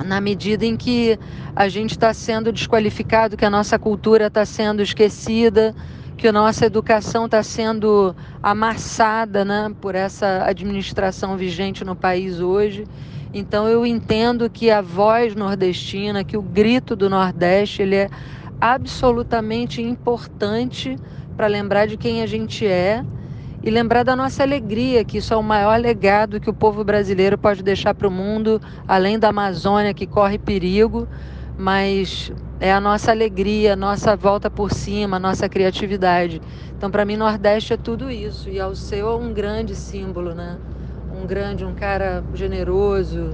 Na 0.04 0.20
medida 0.20 0.64
em 0.64 0.76
que 0.76 1.18
a 1.54 1.68
gente 1.68 1.92
está 1.92 2.12
sendo 2.14 2.50
desqualificado, 2.50 3.36
que 3.36 3.44
a 3.44 3.50
nossa 3.50 3.78
cultura 3.78 4.26
está 4.26 4.44
sendo 4.46 4.82
esquecida, 4.82 5.74
que 6.16 6.26
a 6.26 6.32
nossa 6.32 6.66
educação 6.66 7.26
está 7.26 7.42
sendo 7.42 8.14
amassada 8.42 9.44
né, 9.44 9.72
por 9.80 9.94
essa 9.94 10.44
administração 10.46 11.36
vigente 11.36 11.84
no 11.84 11.94
país 11.94 12.40
hoje. 12.40 12.86
Então 13.34 13.68
eu 13.68 13.84
entendo 13.84 14.48
que 14.48 14.70
a 14.70 14.80
voz 14.80 15.34
nordestina, 15.34 16.22
que 16.22 16.36
o 16.36 16.42
grito 16.42 16.94
do 16.94 17.10
Nordeste, 17.10 17.82
ele 17.82 17.96
é 17.96 18.08
absolutamente 18.60 19.82
importante 19.82 20.96
para 21.36 21.48
lembrar 21.48 21.88
de 21.88 21.96
quem 21.96 22.22
a 22.22 22.26
gente 22.26 22.64
é 22.64 23.04
e 23.60 23.70
lembrar 23.70 24.04
da 24.04 24.14
nossa 24.14 24.44
alegria, 24.44 25.04
que 25.04 25.18
isso 25.18 25.34
é 25.34 25.36
o 25.36 25.42
maior 25.42 25.80
legado 25.80 26.38
que 26.38 26.48
o 26.48 26.54
povo 26.54 26.84
brasileiro 26.84 27.36
pode 27.36 27.60
deixar 27.60 27.92
para 27.92 28.06
o 28.06 28.10
mundo, 28.10 28.62
além 28.86 29.18
da 29.18 29.30
Amazônia 29.30 29.92
que 29.92 30.06
corre 30.06 30.38
perigo, 30.38 31.08
mas 31.58 32.30
é 32.60 32.72
a 32.72 32.80
nossa 32.80 33.10
alegria, 33.10 33.72
a 33.72 33.76
nossa 33.76 34.14
volta 34.14 34.48
por 34.48 34.72
cima, 34.72 35.16
a 35.16 35.20
nossa 35.20 35.48
criatividade. 35.48 36.40
Então, 36.76 36.88
para 36.88 37.04
mim, 37.04 37.16
Nordeste 37.16 37.72
é 37.72 37.76
tudo 37.76 38.08
isso 38.12 38.48
e 38.48 38.60
ao 38.60 38.76
seu 38.76 39.08
é 39.08 39.16
um 39.16 39.32
grande 39.32 39.74
símbolo, 39.74 40.34
né? 40.36 40.56
Um 41.24 41.26
grande, 41.26 41.64
um 41.64 41.74
cara 41.74 42.22
generoso, 42.34 43.30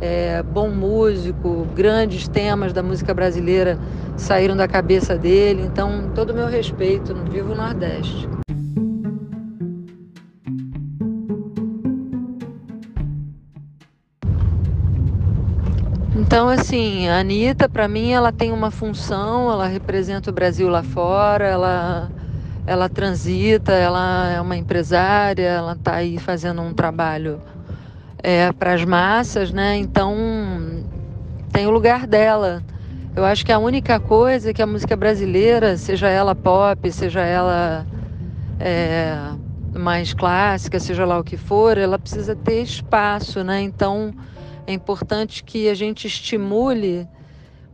é, 0.00 0.42
bom 0.42 0.70
músico, 0.70 1.66
grandes 1.74 2.26
temas 2.26 2.72
da 2.72 2.82
música 2.82 3.12
brasileira 3.12 3.78
saíram 4.16 4.56
da 4.56 4.66
cabeça 4.66 5.18
dele. 5.18 5.62
Então, 5.62 6.10
todo 6.14 6.30
o 6.30 6.34
meu 6.34 6.48
respeito, 6.48 7.14
no 7.14 7.30
Vivo 7.30 7.54
Nordeste. 7.54 8.26
Então, 16.16 16.48
assim, 16.48 17.06
a 17.08 17.20
Anitta, 17.20 17.68
para 17.68 17.86
mim, 17.86 18.12
ela 18.12 18.32
tem 18.32 18.50
uma 18.50 18.70
função, 18.70 19.52
ela 19.52 19.66
representa 19.66 20.30
o 20.30 20.32
Brasil 20.32 20.68
lá 20.68 20.82
fora, 20.82 21.46
ela, 21.46 22.10
ela 22.66 22.88
transita, 22.88 23.72
ela 23.72 24.30
é 24.30 24.40
uma 24.40 24.56
empresária, 24.56 25.46
ela 25.46 25.72
está 25.72 25.94
aí 25.94 26.18
fazendo 26.18 26.60
um 26.60 26.74
trabalho 26.74 27.40
é, 28.22 28.50
para 28.52 28.74
as 28.74 28.84
massas, 28.84 29.52
né? 29.52 29.76
Então, 29.76 30.16
tem 31.52 31.66
o 31.66 31.70
lugar 31.70 32.06
dela. 32.06 32.62
Eu 33.14 33.24
acho 33.24 33.46
que 33.46 33.52
a 33.52 33.58
única 33.58 34.00
coisa 34.00 34.50
é 34.50 34.52
que 34.52 34.60
a 34.60 34.66
música 34.66 34.96
brasileira, 34.96 35.76
seja 35.76 36.08
ela 36.08 36.34
pop, 36.34 36.90
seja 36.90 37.20
ela 37.20 37.86
é, 38.58 39.16
mais 39.72 40.12
clássica, 40.12 40.80
seja 40.80 41.04
lá 41.04 41.18
o 41.18 41.24
que 41.24 41.36
for, 41.36 41.78
ela 41.78 41.98
precisa 41.98 42.34
ter 42.34 42.62
espaço, 42.62 43.44
né? 43.44 43.62
Então 43.62 44.12
é 44.66 44.72
importante 44.72 45.44
que 45.44 45.68
a 45.68 45.74
gente 45.74 46.06
estimule, 46.08 47.08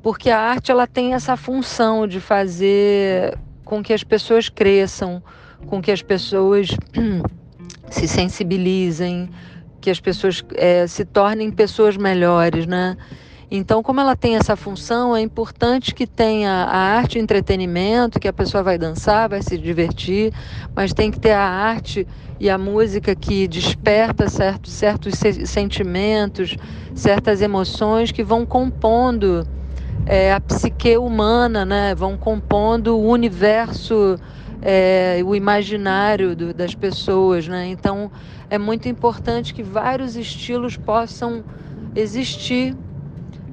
porque 0.02 0.28
a 0.28 0.38
arte 0.38 0.70
ela 0.70 0.87
tem 0.87 1.14
essa 1.14 1.37
função 1.37 2.06
de 2.06 2.20
fazer 2.20 3.38
com 3.72 3.82
que 3.82 3.94
as 3.94 4.04
pessoas 4.04 4.50
cresçam, 4.50 5.22
com 5.66 5.80
que 5.80 5.90
as 5.90 6.02
pessoas 6.02 6.68
se 7.88 8.06
sensibilizem, 8.06 9.30
que 9.80 9.88
as 9.88 9.98
pessoas 9.98 10.44
é, 10.56 10.86
se 10.86 11.06
tornem 11.06 11.50
pessoas 11.50 11.96
melhores, 11.96 12.66
né? 12.66 12.98
Então, 13.50 13.82
como 13.82 13.98
ela 13.98 14.14
tem 14.14 14.36
essa 14.36 14.56
função, 14.56 15.16
é 15.16 15.22
importante 15.22 15.94
que 15.94 16.06
tenha 16.06 16.50
a 16.50 16.76
arte 16.76 17.16
e 17.16 17.20
entretenimento, 17.22 18.20
que 18.20 18.28
a 18.28 18.32
pessoa 18.32 18.62
vai 18.62 18.76
dançar, 18.76 19.30
vai 19.30 19.40
se 19.40 19.56
divertir, 19.56 20.34
mas 20.76 20.92
tem 20.92 21.10
que 21.10 21.18
ter 21.18 21.32
a 21.32 21.42
arte 21.42 22.06
e 22.38 22.50
a 22.50 22.58
música 22.58 23.14
que 23.14 23.48
desperta 23.48 24.28
certos, 24.28 24.70
certos 24.70 25.14
sentimentos, 25.46 26.58
certas 26.94 27.40
emoções 27.40 28.12
que 28.12 28.22
vão 28.22 28.44
compondo 28.44 29.48
é, 30.06 30.32
a 30.32 30.40
psique 30.40 30.96
humana, 30.96 31.64
né? 31.64 31.94
vão 31.94 32.16
compondo 32.16 32.96
o 32.96 33.08
universo, 33.08 34.16
é, 34.61 35.20
o 35.25 35.34
imaginário 35.34 36.34
do, 36.34 36.52
das 36.52 36.75
pessoas. 36.75 37.46
Né? 37.46 37.68
Então, 37.68 38.11
é 38.50 38.58
muito 38.58 38.88
importante 38.88 39.54
que 39.54 39.62
vários 39.62 40.16
estilos 40.16 40.76
possam 40.76 41.44
existir 41.94 42.76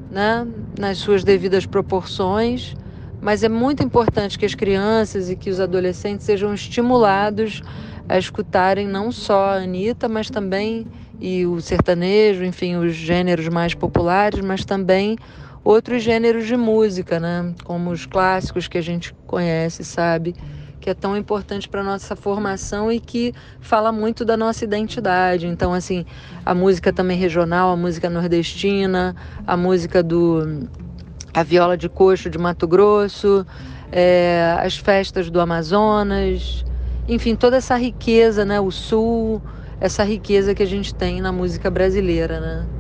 né, 0.10 0.48
nas 0.78 0.98
suas 0.98 1.24
devidas 1.24 1.66
proporções, 1.66 2.76
mas 3.22 3.44
é 3.44 3.50
muito 3.50 3.84
importante 3.84 4.40
que 4.40 4.46
as 4.46 4.56
crianças 4.56 5.30
e 5.30 5.36
que 5.36 5.50
os 5.50 5.60
adolescentes 5.60 6.26
sejam 6.26 6.54
estimulados 6.54 7.62
a 8.08 8.18
escutarem 8.18 8.88
não 8.88 9.12
só 9.12 9.52
a 9.52 9.56
Anitta, 9.56 10.08
mas 10.10 10.30
também 10.30 10.88
e 11.22 11.46
o 11.46 11.60
sertanejo, 11.60 12.46
enfim, 12.46 12.78
os 12.78 12.94
gêneros 12.94 13.48
mais 13.50 13.74
populares, 13.74 14.40
mas 14.40 14.64
também 14.64 15.18
outros 15.64 16.04
gêneros 16.04 16.46
de 16.46 16.56
música, 16.56 17.20
né, 17.20 17.54
como 17.64 17.92
os 17.92 18.06
clássicos 18.06 18.68
que 18.68 18.78
a 18.78 18.82
gente 18.82 19.14
conhece, 19.26 19.84
sabe? 19.84 20.36
que 20.80 20.90
é 20.90 20.94
tão 20.94 21.18
importante 21.18 21.68
para 21.68 21.84
nossa 21.84 22.16
formação 22.16 22.92
e 22.92 23.00
que 23.00 23.34
fala 23.60 23.92
muito 23.92 24.24
da 24.24 24.38
nossa 24.38 24.64
identidade. 24.64 25.46
Então, 25.46 25.74
assim, 25.74 26.06
a 26.46 26.56
música 26.56 26.94
também 26.94 27.18
regional, 27.18 27.72
a 27.72 27.76
música 27.76 28.10
nordestina, 28.10 29.16
a 29.46 29.58
música 29.58 30.02
do 30.02 30.70
a 31.34 31.44
viola 31.44 31.78
de 31.78 31.88
coxo 31.88 32.30
de 32.30 32.38
Mato 32.38 32.68
Grosso, 32.68 33.46
é, 33.92 34.56
as 34.60 34.78
festas 34.78 35.30
do 35.30 35.40
Amazonas, 35.40 36.66
enfim, 37.08 37.36
toda 37.36 37.58
essa 37.58 37.76
riqueza, 37.76 38.44
né, 38.46 38.60
o 38.60 38.72
sul, 38.72 39.42
essa 39.80 40.04
riqueza 40.04 40.56
que 40.56 40.64
a 40.64 40.66
gente 40.66 40.94
tem 40.94 41.22
na 41.22 41.32
música 41.32 41.70
brasileira, 41.70 42.40
né? 42.40 42.79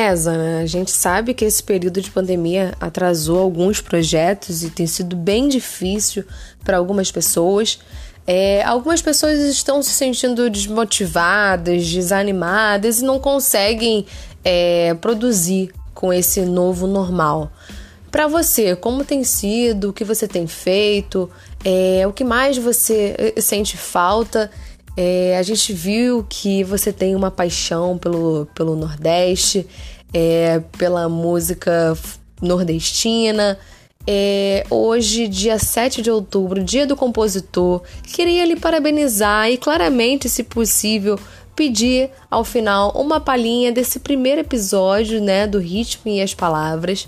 É, 0.00 0.16
Zana, 0.16 0.60
a 0.62 0.66
gente 0.66 0.90
sabe 0.90 1.34
que 1.34 1.44
esse 1.44 1.62
período 1.62 2.00
de 2.00 2.10
pandemia 2.10 2.72
atrasou 2.80 3.38
alguns 3.38 3.82
projetos 3.82 4.62
e 4.62 4.70
tem 4.70 4.86
sido 4.86 5.14
bem 5.14 5.46
difícil 5.46 6.24
para 6.64 6.78
algumas 6.78 7.12
pessoas. 7.12 7.78
É, 8.26 8.62
algumas 8.64 9.02
pessoas 9.02 9.40
estão 9.40 9.82
se 9.82 9.90
sentindo 9.90 10.48
desmotivadas, 10.48 11.86
desanimadas 11.86 13.00
e 13.00 13.04
não 13.04 13.18
conseguem 13.18 14.06
é, 14.42 14.94
produzir 14.94 15.70
com 15.92 16.10
esse 16.10 16.40
novo 16.46 16.86
normal. 16.86 17.52
Para 18.10 18.26
você, 18.26 18.74
como 18.74 19.04
tem 19.04 19.22
sido? 19.22 19.90
O 19.90 19.92
que 19.92 20.02
você 20.02 20.26
tem 20.26 20.46
feito? 20.46 21.30
É, 21.62 22.06
o 22.06 22.12
que 22.12 22.24
mais 22.24 22.56
você 22.56 23.34
eh, 23.36 23.40
sente 23.42 23.76
falta? 23.76 24.50
É, 24.96 25.36
a 25.38 25.42
gente 25.42 25.72
viu 25.72 26.24
que 26.28 26.64
você 26.64 26.92
tem 26.92 27.14
uma 27.14 27.30
paixão 27.30 27.96
pelo, 27.96 28.46
pelo 28.54 28.76
Nordeste, 28.76 29.66
é, 30.12 30.60
pela 30.76 31.08
música 31.08 31.96
nordestina. 32.40 33.58
É, 34.06 34.64
hoje, 34.70 35.28
dia 35.28 35.58
7 35.58 36.02
de 36.02 36.10
outubro, 36.10 36.64
dia 36.64 36.86
do 36.86 36.96
compositor, 36.96 37.82
queria 38.02 38.44
lhe 38.44 38.56
parabenizar 38.56 39.50
e, 39.50 39.56
claramente, 39.56 40.28
se 40.28 40.42
possível, 40.42 41.18
pedir 41.54 42.10
ao 42.30 42.42
final 42.42 42.92
uma 42.96 43.20
palhinha 43.20 43.70
desse 43.70 44.00
primeiro 44.00 44.40
episódio, 44.40 45.20
né, 45.20 45.46
do 45.46 45.58
ritmo 45.58 46.10
e 46.10 46.20
as 46.20 46.34
palavras. 46.34 47.06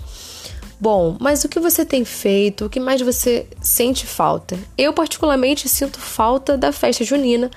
Bom, 0.79 1.17
mas 1.19 1.43
o 1.43 1.49
que 1.49 1.59
você 1.59 1.83
tem 1.85 2.05
feito? 2.05 2.65
O 2.65 2.69
que 2.69 2.79
mais 2.79 3.01
você 3.01 3.47
sente 3.61 4.05
falta? 4.05 4.59
Eu, 4.77 4.93
particularmente, 4.93 5.67
sinto 5.67 5.99
falta 5.99 6.57
da 6.57 6.71
festa 6.71 7.03
junina 7.03 7.49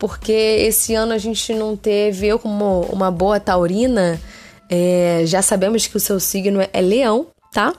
porque 0.00 0.32
esse 0.32 0.94
ano 0.94 1.12
a 1.12 1.18
gente 1.18 1.52
não 1.52 1.76
teve, 1.76 2.26
eu 2.26 2.38
como 2.38 2.80
uma 2.90 3.10
boa 3.10 3.38
taurina, 3.38 4.18
é, 4.68 5.24
já 5.26 5.42
sabemos 5.42 5.86
que 5.86 5.94
o 5.94 6.00
seu 6.00 6.18
signo 6.18 6.58
é 6.72 6.80
leão, 6.80 7.26
tá? 7.52 7.74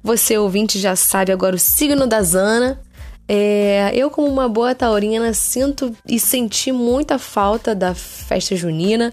Você, 0.00 0.38
ouvinte, 0.38 0.78
já 0.78 0.94
sabe 0.94 1.32
agora 1.32 1.56
o 1.56 1.58
signo 1.58 2.06
da 2.06 2.22
Zana. 2.22 2.80
É, 3.28 3.90
eu, 3.92 4.08
como 4.08 4.28
uma 4.28 4.48
boa 4.48 4.72
taurina, 4.76 5.34
sinto 5.34 5.92
e 6.08 6.20
senti 6.20 6.70
muita 6.70 7.18
falta 7.18 7.74
da 7.74 7.92
festa 7.92 8.54
junina 8.54 9.12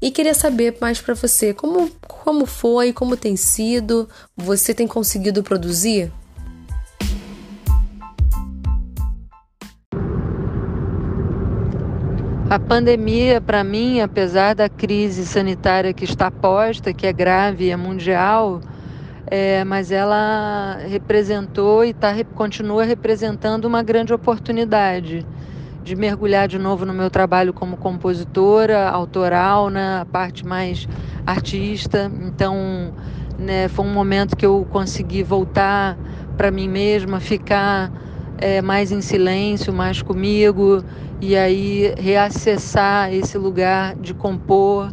e 0.00 0.10
queria 0.10 0.32
saber 0.32 0.78
mais 0.80 0.98
para 0.98 1.14
você 1.14 1.52
como, 1.52 1.90
como 2.08 2.46
foi, 2.46 2.94
como 2.94 3.14
tem 3.14 3.36
sido, 3.36 4.08
você 4.34 4.72
tem 4.72 4.86
conseguido 4.86 5.42
produzir? 5.42 6.10
A 12.50 12.58
pandemia, 12.58 13.40
para 13.40 13.62
mim, 13.62 14.00
apesar 14.00 14.56
da 14.56 14.68
crise 14.68 15.24
sanitária 15.24 15.94
que 15.94 16.02
está 16.02 16.32
posta, 16.32 16.92
que 16.92 17.06
é 17.06 17.12
grave 17.12 17.70
é 17.70 17.76
mundial, 17.76 18.60
é, 19.28 19.62
mas 19.62 19.92
ela 19.92 20.80
representou 20.88 21.84
e 21.84 21.94
tá, 21.94 22.12
continua 22.34 22.82
representando 22.82 23.66
uma 23.66 23.84
grande 23.84 24.12
oportunidade 24.12 25.24
de 25.84 25.94
mergulhar 25.94 26.48
de 26.48 26.58
novo 26.58 26.84
no 26.84 26.92
meu 26.92 27.08
trabalho 27.08 27.52
como 27.52 27.76
compositora, 27.76 28.88
autoral, 28.88 29.70
né, 29.70 30.00
a 30.00 30.04
parte 30.04 30.44
mais 30.44 30.88
artista. 31.24 32.10
Então, 32.20 32.92
né, 33.38 33.68
foi 33.68 33.84
um 33.84 33.92
momento 33.92 34.36
que 34.36 34.44
eu 34.44 34.66
consegui 34.72 35.22
voltar 35.22 35.96
para 36.36 36.50
mim 36.50 36.66
mesma, 36.68 37.20
ficar 37.20 37.92
é, 38.38 38.60
mais 38.60 38.90
em 38.90 39.00
silêncio, 39.00 39.72
mais 39.72 40.02
comigo 40.02 40.82
e 41.20 41.36
aí 41.36 41.94
reacessar 41.98 43.12
esse 43.12 43.36
lugar 43.36 43.94
de 43.96 44.14
compor, 44.14 44.92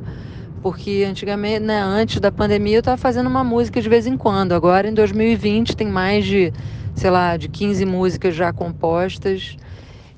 porque 0.61 1.05
antigamente, 1.07 1.61
né, 1.61 1.79
antes 1.81 2.19
da 2.19 2.31
pandemia 2.31 2.77
eu 2.77 2.79
estava 2.79 2.97
fazendo 2.97 3.27
uma 3.27 3.43
música 3.43 3.81
de 3.81 3.87
vez 3.87 4.05
em 4.05 4.17
quando. 4.17 4.51
Agora 4.51 4.89
em 4.89 4.93
2020 4.93 5.75
tem 5.75 5.87
mais 5.87 6.25
de, 6.25 6.51
sei 6.95 7.09
lá, 7.09 7.37
de 7.37 7.47
15 7.47 7.85
músicas 7.85 8.35
já 8.35 8.51
compostas 8.51 9.55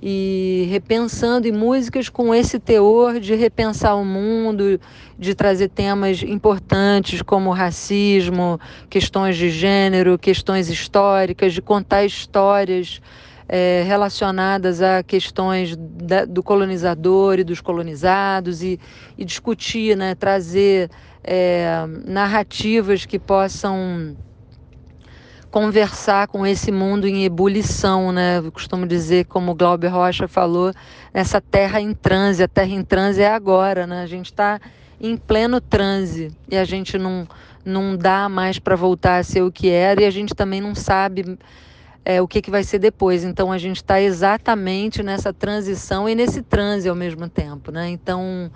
e 0.01 0.67
repensando 0.71 1.47
em 1.47 1.51
músicas 1.51 2.07
com 2.07 2.33
esse 2.33 2.57
teor 2.57 3.19
de 3.19 3.35
repensar 3.35 3.95
o 3.95 4.05
mundo, 4.05 4.79
de 5.17 5.35
trazer 5.35 5.67
temas 5.67 6.23
importantes 6.23 7.21
como 7.21 7.51
racismo, 7.51 8.59
questões 8.89 9.35
de 9.35 9.49
gênero, 9.49 10.17
questões 10.17 10.69
históricas, 10.69 11.53
de 11.53 11.61
contar 11.61 12.05
histórias 12.05 13.01
é, 13.49 13.83
relacionadas 13.85 14.79
a 14.79 15.01
questões 15.01 15.75
da, 15.75 16.23
do 16.23 16.43
colonizador 16.43 17.39
e 17.39 17.43
dos 17.43 17.59
colonizados 17.59 18.61
e, 18.61 18.79
e 19.17 19.25
discutir, 19.25 19.97
né, 19.97 20.13
trazer 20.13 20.91
é, 21.23 21.83
narrativas 22.05 23.07
que 23.07 23.17
possam 23.17 24.15
conversar 25.49 26.27
com 26.27 26.45
esse 26.45 26.71
mundo 26.71 27.07
em 27.07 27.25
ebulição, 27.25 28.11
né? 28.11 28.37
Eu 28.37 28.51
costumo 28.51 28.85
dizer, 28.85 29.25
como 29.25 29.55
Glauber 29.55 29.87
Rocha 29.87 30.27
falou, 30.27 30.71
essa 31.11 31.41
terra 31.41 31.81
em 31.81 31.91
transe, 31.91 32.43
a 32.43 32.47
terra 32.47 32.69
em 32.69 32.83
transe 32.83 33.23
é 33.23 33.33
agora, 33.33 33.87
né? 33.87 34.03
A 34.03 34.05
gente 34.05 34.27
está 34.27 34.59
em 35.01 35.17
pleno 35.17 35.59
transe 35.59 36.31
e 36.51 36.55
a 36.55 36.63
gente 36.63 36.99
não, 36.99 37.27
não 37.65 37.97
dá 37.97 38.29
mais 38.29 38.59
para 38.59 38.75
voltar 38.75 39.17
a 39.17 39.23
ser 39.23 39.41
o 39.41 39.51
que 39.51 39.69
era 39.69 40.03
e 40.03 40.05
a 40.05 40.11
gente 40.11 40.35
também 40.35 40.61
não 40.61 40.75
sabe 40.75 41.37
é, 42.03 42.21
o 42.21 42.27
que, 42.27 42.41
que 42.41 42.51
vai 42.51 42.63
ser 42.63 42.79
depois. 42.79 43.23
Então 43.23 43.51
a 43.51 43.57
gente 43.57 43.77
está 43.77 44.01
exatamente 44.01 45.03
nessa 45.03 45.33
transição 45.33 46.07
e 46.07 46.15
nesse 46.15 46.41
transe 46.41 46.87
ao 46.89 46.95
mesmo 46.95 47.29
tempo, 47.29 47.71
né? 47.71 47.89
Então, 47.89 48.51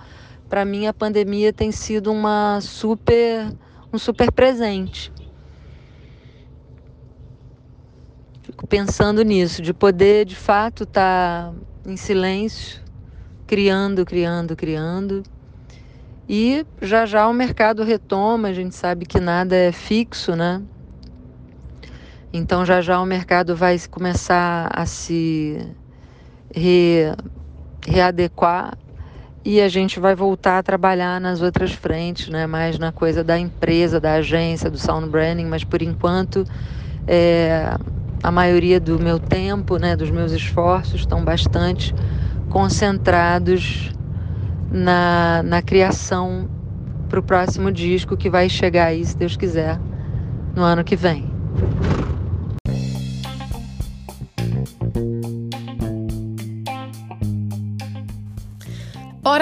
para 0.49 0.65
mim 0.65 0.87
a 0.87 0.93
pandemia 0.93 1.51
tem 1.53 1.71
sido 1.71 2.11
uma 2.11 2.59
super 2.61 3.47
um 3.91 3.97
super 3.97 4.31
presente 4.31 5.11
Fico 8.43 8.67
pensando 8.67 9.23
nisso, 9.23 9.61
de 9.61 9.73
poder 9.73 10.25
de 10.25 10.35
fato 10.35 10.83
estar 10.83 11.51
tá 11.51 11.53
em 11.89 11.95
silêncio, 11.95 12.81
criando, 13.47 14.05
criando, 14.05 14.53
criando. 14.53 15.23
E 16.27 16.65
já 16.81 17.05
já 17.05 17.27
o 17.27 17.33
mercado 17.33 17.83
retoma, 17.83 18.49
a 18.49 18.53
gente 18.53 18.75
sabe 18.75 19.05
que 19.05 19.19
nada 19.19 19.55
é 19.55 19.71
fixo, 19.71 20.35
né? 20.35 20.61
Então 22.35 22.65
já 22.65 22.81
já 22.81 22.99
o 22.99 23.05
mercado 23.05 23.55
vai 23.55 23.77
começar 23.91 24.67
a 24.73 24.87
se 24.87 25.55
re, 26.51 27.13
readequar 27.85 28.75
e 29.45 29.61
a 29.61 29.69
gente 29.69 29.99
vai 29.99 30.15
voltar 30.15 30.57
a 30.57 30.63
trabalhar 30.63 31.21
nas 31.21 31.43
outras 31.43 31.73
frentes, 31.73 32.29
né? 32.29 32.47
Mais 32.47 32.79
na 32.79 32.91
coisa 32.91 33.23
da 33.23 33.37
empresa, 33.37 33.99
da 33.99 34.13
agência, 34.13 34.71
do 34.71 34.79
sound 34.79 35.09
branding, 35.09 35.45
mas 35.45 35.63
por 35.63 35.83
enquanto 35.83 36.43
é, 37.05 37.75
a 38.23 38.31
maioria 38.31 38.79
do 38.79 38.99
meu 38.99 39.19
tempo, 39.19 39.77
né, 39.77 39.95
dos 39.95 40.09
meus 40.09 40.31
esforços 40.31 41.01
estão 41.01 41.23
bastante 41.23 41.93
concentrados 42.49 43.91
na, 44.71 45.43
na 45.43 45.61
criação 45.61 46.49
para 47.07 47.19
o 47.19 47.23
próximo 47.23 47.71
disco 47.71 48.17
que 48.17 48.29
vai 48.29 48.49
chegar 48.49 48.85
aí, 48.85 49.05
se 49.05 49.15
Deus 49.15 49.37
quiser, 49.37 49.77
no 50.55 50.63
ano 50.63 50.83
que 50.83 50.95
vem. 50.95 51.31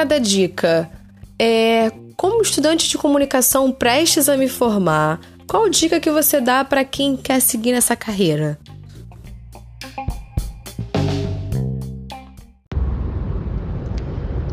Hora 0.02 0.10
da 0.10 0.18
dica. 0.18 0.90
É, 1.38 1.92
como 2.18 2.42
estudante 2.42 2.90
de 2.90 2.98
comunicação 2.98 3.72
prestes 3.72 4.28
a 4.28 4.36
me 4.36 4.50
formar, 4.50 5.20
qual 5.48 5.70
dica 5.70 6.00
que 6.00 6.10
você 6.10 6.42
dá 6.42 6.66
para 6.66 6.84
quem 6.84 7.16
quer 7.16 7.40
seguir 7.40 7.72
nessa 7.72 7.96
carreira? 7.96 8.58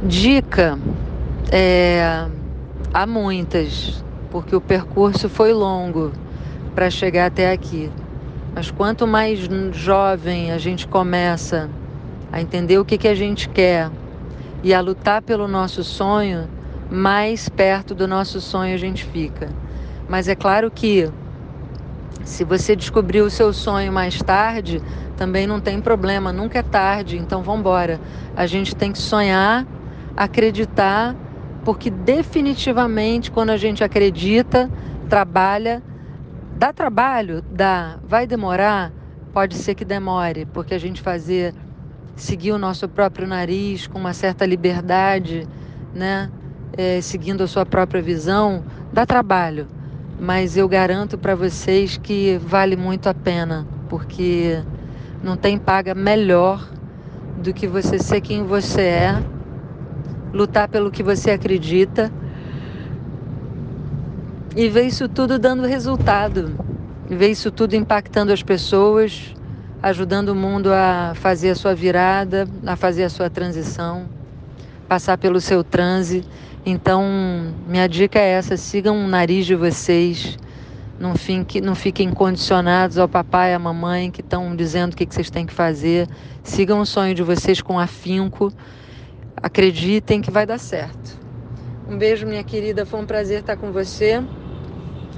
Dica, 0.02 0.78
é, 1.50 2.26
há 2.92 3.06
muitas, 3.06 4.04
porque 4.30 4.54
o 4.54 4.60
percurso 4.60 5.30
foi 5.30 5.54
longo 5.54 6.12
para 6.74 6.90
chegar 6.90 7.24
até 7.24 7.50
aqui. 7.50 7.90
Mas 8.54 8.70
quanto 8.70 9.06
mais 9.06 9.48
jovem 9.72 10.52
a 10.52 10.58
gente 10.58 10.86
começa 10.86 11.70
a 12.30 12.38
entender 12.38 12.78
o 12.78 12.84
que, 12.84 12.98
que 12.98 13.08
a 13.08 13.14
gente 13.14 13.48
quer 13.48 13.90
e 14.62 14.74
a 14.74 14.80
lutar 14.80 15.22
pelo 15.22 15.46
nosso 15.46 15.84
sonho, 15.84 16.48
mais 16.90 17.48
perto 17.48 17.94
do 17.94 18.08
nosso 18.08 18.40
sonho 18.40 18.74
a 18.74 18.78
gente 18.78 19.04
fica. 19.04 19.48
Mas 20.08 20.28
é 20.28 20.34
claro 20.34 20.70
que 20.70 21.10
se 22.24 22.44
você 22.44 22.74
descobrir 22.74 23.20
o 23.20 23.30
seu 23.30 23.52
sonho 23.52 23.92
mais 23.92 24.18
tarde, 24.22 24.82
também 25.16 25.46
não 25.46 25.60
tem 25.60 25.80
problema, 25.80 26.32
nunca 26.32 26.58
é 26.58 26.62
tarde, 26.62 27.16
então 27.16 27.42
vamos 27.42 27.60
embora. 27.60 28.00
A 28.36 28.46
gente 28.46 28.74
tem 28.74 28.92
que 28.92 28.98
sonhar 28.98 29.66
acreditar, 30.16 31.14
porque 31.64 31.90
definitivamente 31.90 33.30
quando 33.30 33.50
a 33.50 33.56
gente 33.56 33.84
acredita, 33.84 34.68
trabalha, 35.08 35.80
dá 36.56 36.72
trabalho, 36.72 37.40
dá, 37.40 37.98
vai 38.02 38.26
demorar, 38.26 38.92
pode 39.32 39.54
ser 39.54 39.76
que 39.76 39.84
demore, 39.84 40.44
porque 40.46 40.74
a 40.74 40.78
gente 40.78 41.00
fazer 41.00 41.54
seguir 42.22 42.52
o 42.52 42.58
nosso 42.58 42.88
próprio 42.88 43.26
nariz 43.26 43.86
com 43.86 43.98
uma 43.98 44.12
certa 44.12 44.44
liberdade, 44.44 45.46
né, 45.94 46.30
é, 46.76 47.00
seguindo 47.00 47.42
a 47.42 47.46
sua 47.46 47.64
própria 47.64 48.02
visão, 48.02 48.64
dá 48.92 49.06
trabalho. 49.06 49.66
Mas 50.20 50.56
eu 50.56 50.68
garanto 50.68 51.16
para 51.16 51.34
vocês 51.34 51.96
que 51.96 52.38
vale 52.38 52.76
muito 52.76 53.08
a 53.08 53.14
pena, 53.14 53.66
porque 53.88 54.62
não 55.22 55.36
tem 55.36 55.58
paga 55.58 55.94
melhor 55.94 56.68
do 57.42 57.54
que 57.54 57.66
você 57.66 57.98
ser 57.98 58.20
quem 58.20 58.42
você 58.42 58.82
é 58.82 59.22
lutar 60.32 60.68
pelo 60.68 60.90
que 60.90 61.02
você 61.02 61.30
acredita 61.30 62.12
e 64.56 64.68
ver 64.68 64.86
isso 64.86 65.08
tudo 65.08 65.38
dando 65.38 65.66
resultado, 65.66 66.52
ver 67.08 67.30
isso 67.30 67.50
tudo 67.50 67.74
impactando 67.74 68.32
as 68.32 68.42
pessoas, 68.42 69.34
ajudando 69.82 70.30
o 70.30 70.34
mundo 70.34 70.72
a 70.72 71.12
fazer 71.14 71.50
a 71.50 71.54
sua 71.54 71.74
virada, 71.74 72.46
a 72.66 72.76
fazer 72.76 73.04
a 73.04 73.10
sua 73.10 73.30
transição, 73.30 74.06
passar 74.88 75.18
pelo 75.18 75.40
seu 75.40 75.62
transe. 75.62 76.24
Então, 76.64 77.04
minha 77.66 77.88
dica 77.88 78.18
é 78.18 78.30
essa: 78.30 78.56
sigam 78.56 79.04
o 79.04 79.08
nariz 79.08 79.46
de 79.46 79.54
vocês. 79.54 80.38
Não 80.98 81.14
fiquem, 81.14 81.60
não 81.60 81.76
fiquem 81.76 82.10
condicionados 82.10 82.98
ao 82.98 83.08
papai 83.08 83.52
e 83.52 83.54
à 83.54 83.58
mamãe 83.58 84.10
que 84.10 84.20
estão 84.20 84.56
dizendo 84.56 84.94
o 84.94 84.96
que 84.96 85.06
vocês 85.08 85.30
têm 85.30 85.46
que 85.46 85.54
fazer. 85.54 86.08
Sigam 86.42 86.80
o 86.80 86.86
sonho 86.86 87.14
de 87.14 87.22
vocês 87.22 87.62
com 87.62 87.78
afinco 87.78 88.52
Acreditem 89.42 90.20
que 90.20 90.30
vai 90.30 90.44
dar 90.44 90.58
certo. 90.58 91.16
Um 91.88 91.96
beijo, 91.96 92.26
minha 92.26 92.42
querida. 92.42 92.84
Foi 92.84 93.00
um 93.00 93.06
prazer 93.06 93.40
estar 93.40 93.56
com 93.56 93.70
você 93.70 94.22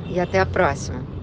e 0.09 0.21
até 0.21 0.39
a 0.39 0.47
próxima. 0.47 1.20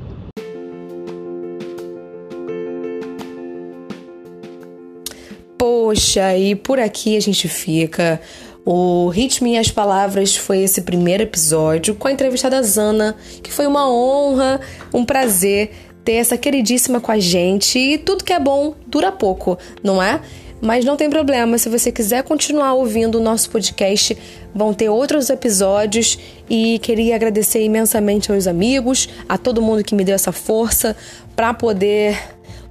Poxa, 5.88 6.36
e 6.36 6.54
por 6.54 6.82
aqui 6.82 7.15
a 7.15 7.19
gente 7.21 7.47
fica. 7.47 8.19
O 8.65 9.08
Ritmo 9.08 9.47
e 9.47 9.58
as 9.58 9.71
Palavras 9.71 10.36
foi 10.36 10.58
esse 10.58 10.82
primeiro 10.82 11.23
episódio 11.23 11.95
com 11.95 12.10
a 12.10 12.12
entrevistada 12.12 12.62
Zana, 12.62 13.15
que 13.41 13.54
foi 13.54 13.65
uma 13.65 13.89
honra, 13.89 14.60
um 14.93 15.06
prazer 15.06 15.71
ter 16.04 16.15
essa 16.15 16.38
queridíssima 16.38 17.00
com 17.00 17.10
a 17.10 17.17
gente. 17.19 17.80
E 17.80 17.97
tudo 17.97 18.26
que 18.26 18.34
é 18.34 18.39
bom 18.39 18.76
dura 18.86 19.13
pouco, 19.13 19.58
não 19.82 20.04
é? 20.04 20.19
Mas 20.60 20.84
não 20.84 20.97
tem 20.97 21.10
problema, 21.10 21.58
se 21.58 21.69
você 21.69 21.89
quiser 21.89 22.21
continuar 22.23 22.73
ouvindo 22.73 23.17
o 23.17 23.21
nosso 23.21 23.50
podcast, 23.50 24.17
vão 24.54 24.73
ter 24.73 24.89
outros 24.89 25.30
episódios 25.30 26.19
e 26.50 26.80
queria 26.80 27.15
agradecer 27.15 27.63
imensamente 27.63 28.30
aos 28.30 28.45
amigos, 28.45 29.08
a 29.30 29.38
todo 29.38 29.62
mundo 29.62 29.86
que 29.86 29.95
me 29.95 30.04
deu 30.04 30.15
essa 30.15 30.34
força 30.34 30.97
para 31.34 31.54
poder 31.54 32.19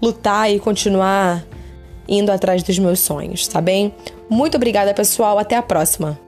lutar 0.02 0.52
e 0.52 0.60
continuar 0.60 1.46
indo 2.08 2.30
atrás 2.30 2.62
dos 2.62 2.78
meus 2.78 3.00
sonhos, 3.00 3.46
tá 3.46 3.60
bem? 3.60 3.94
Muito 4.28 4.56
obrigada, 4.56 4.92
pessoal, 4.94 5.38
até 5.38 5.56
a 5.56 5.62
próxima. 5.62 6.18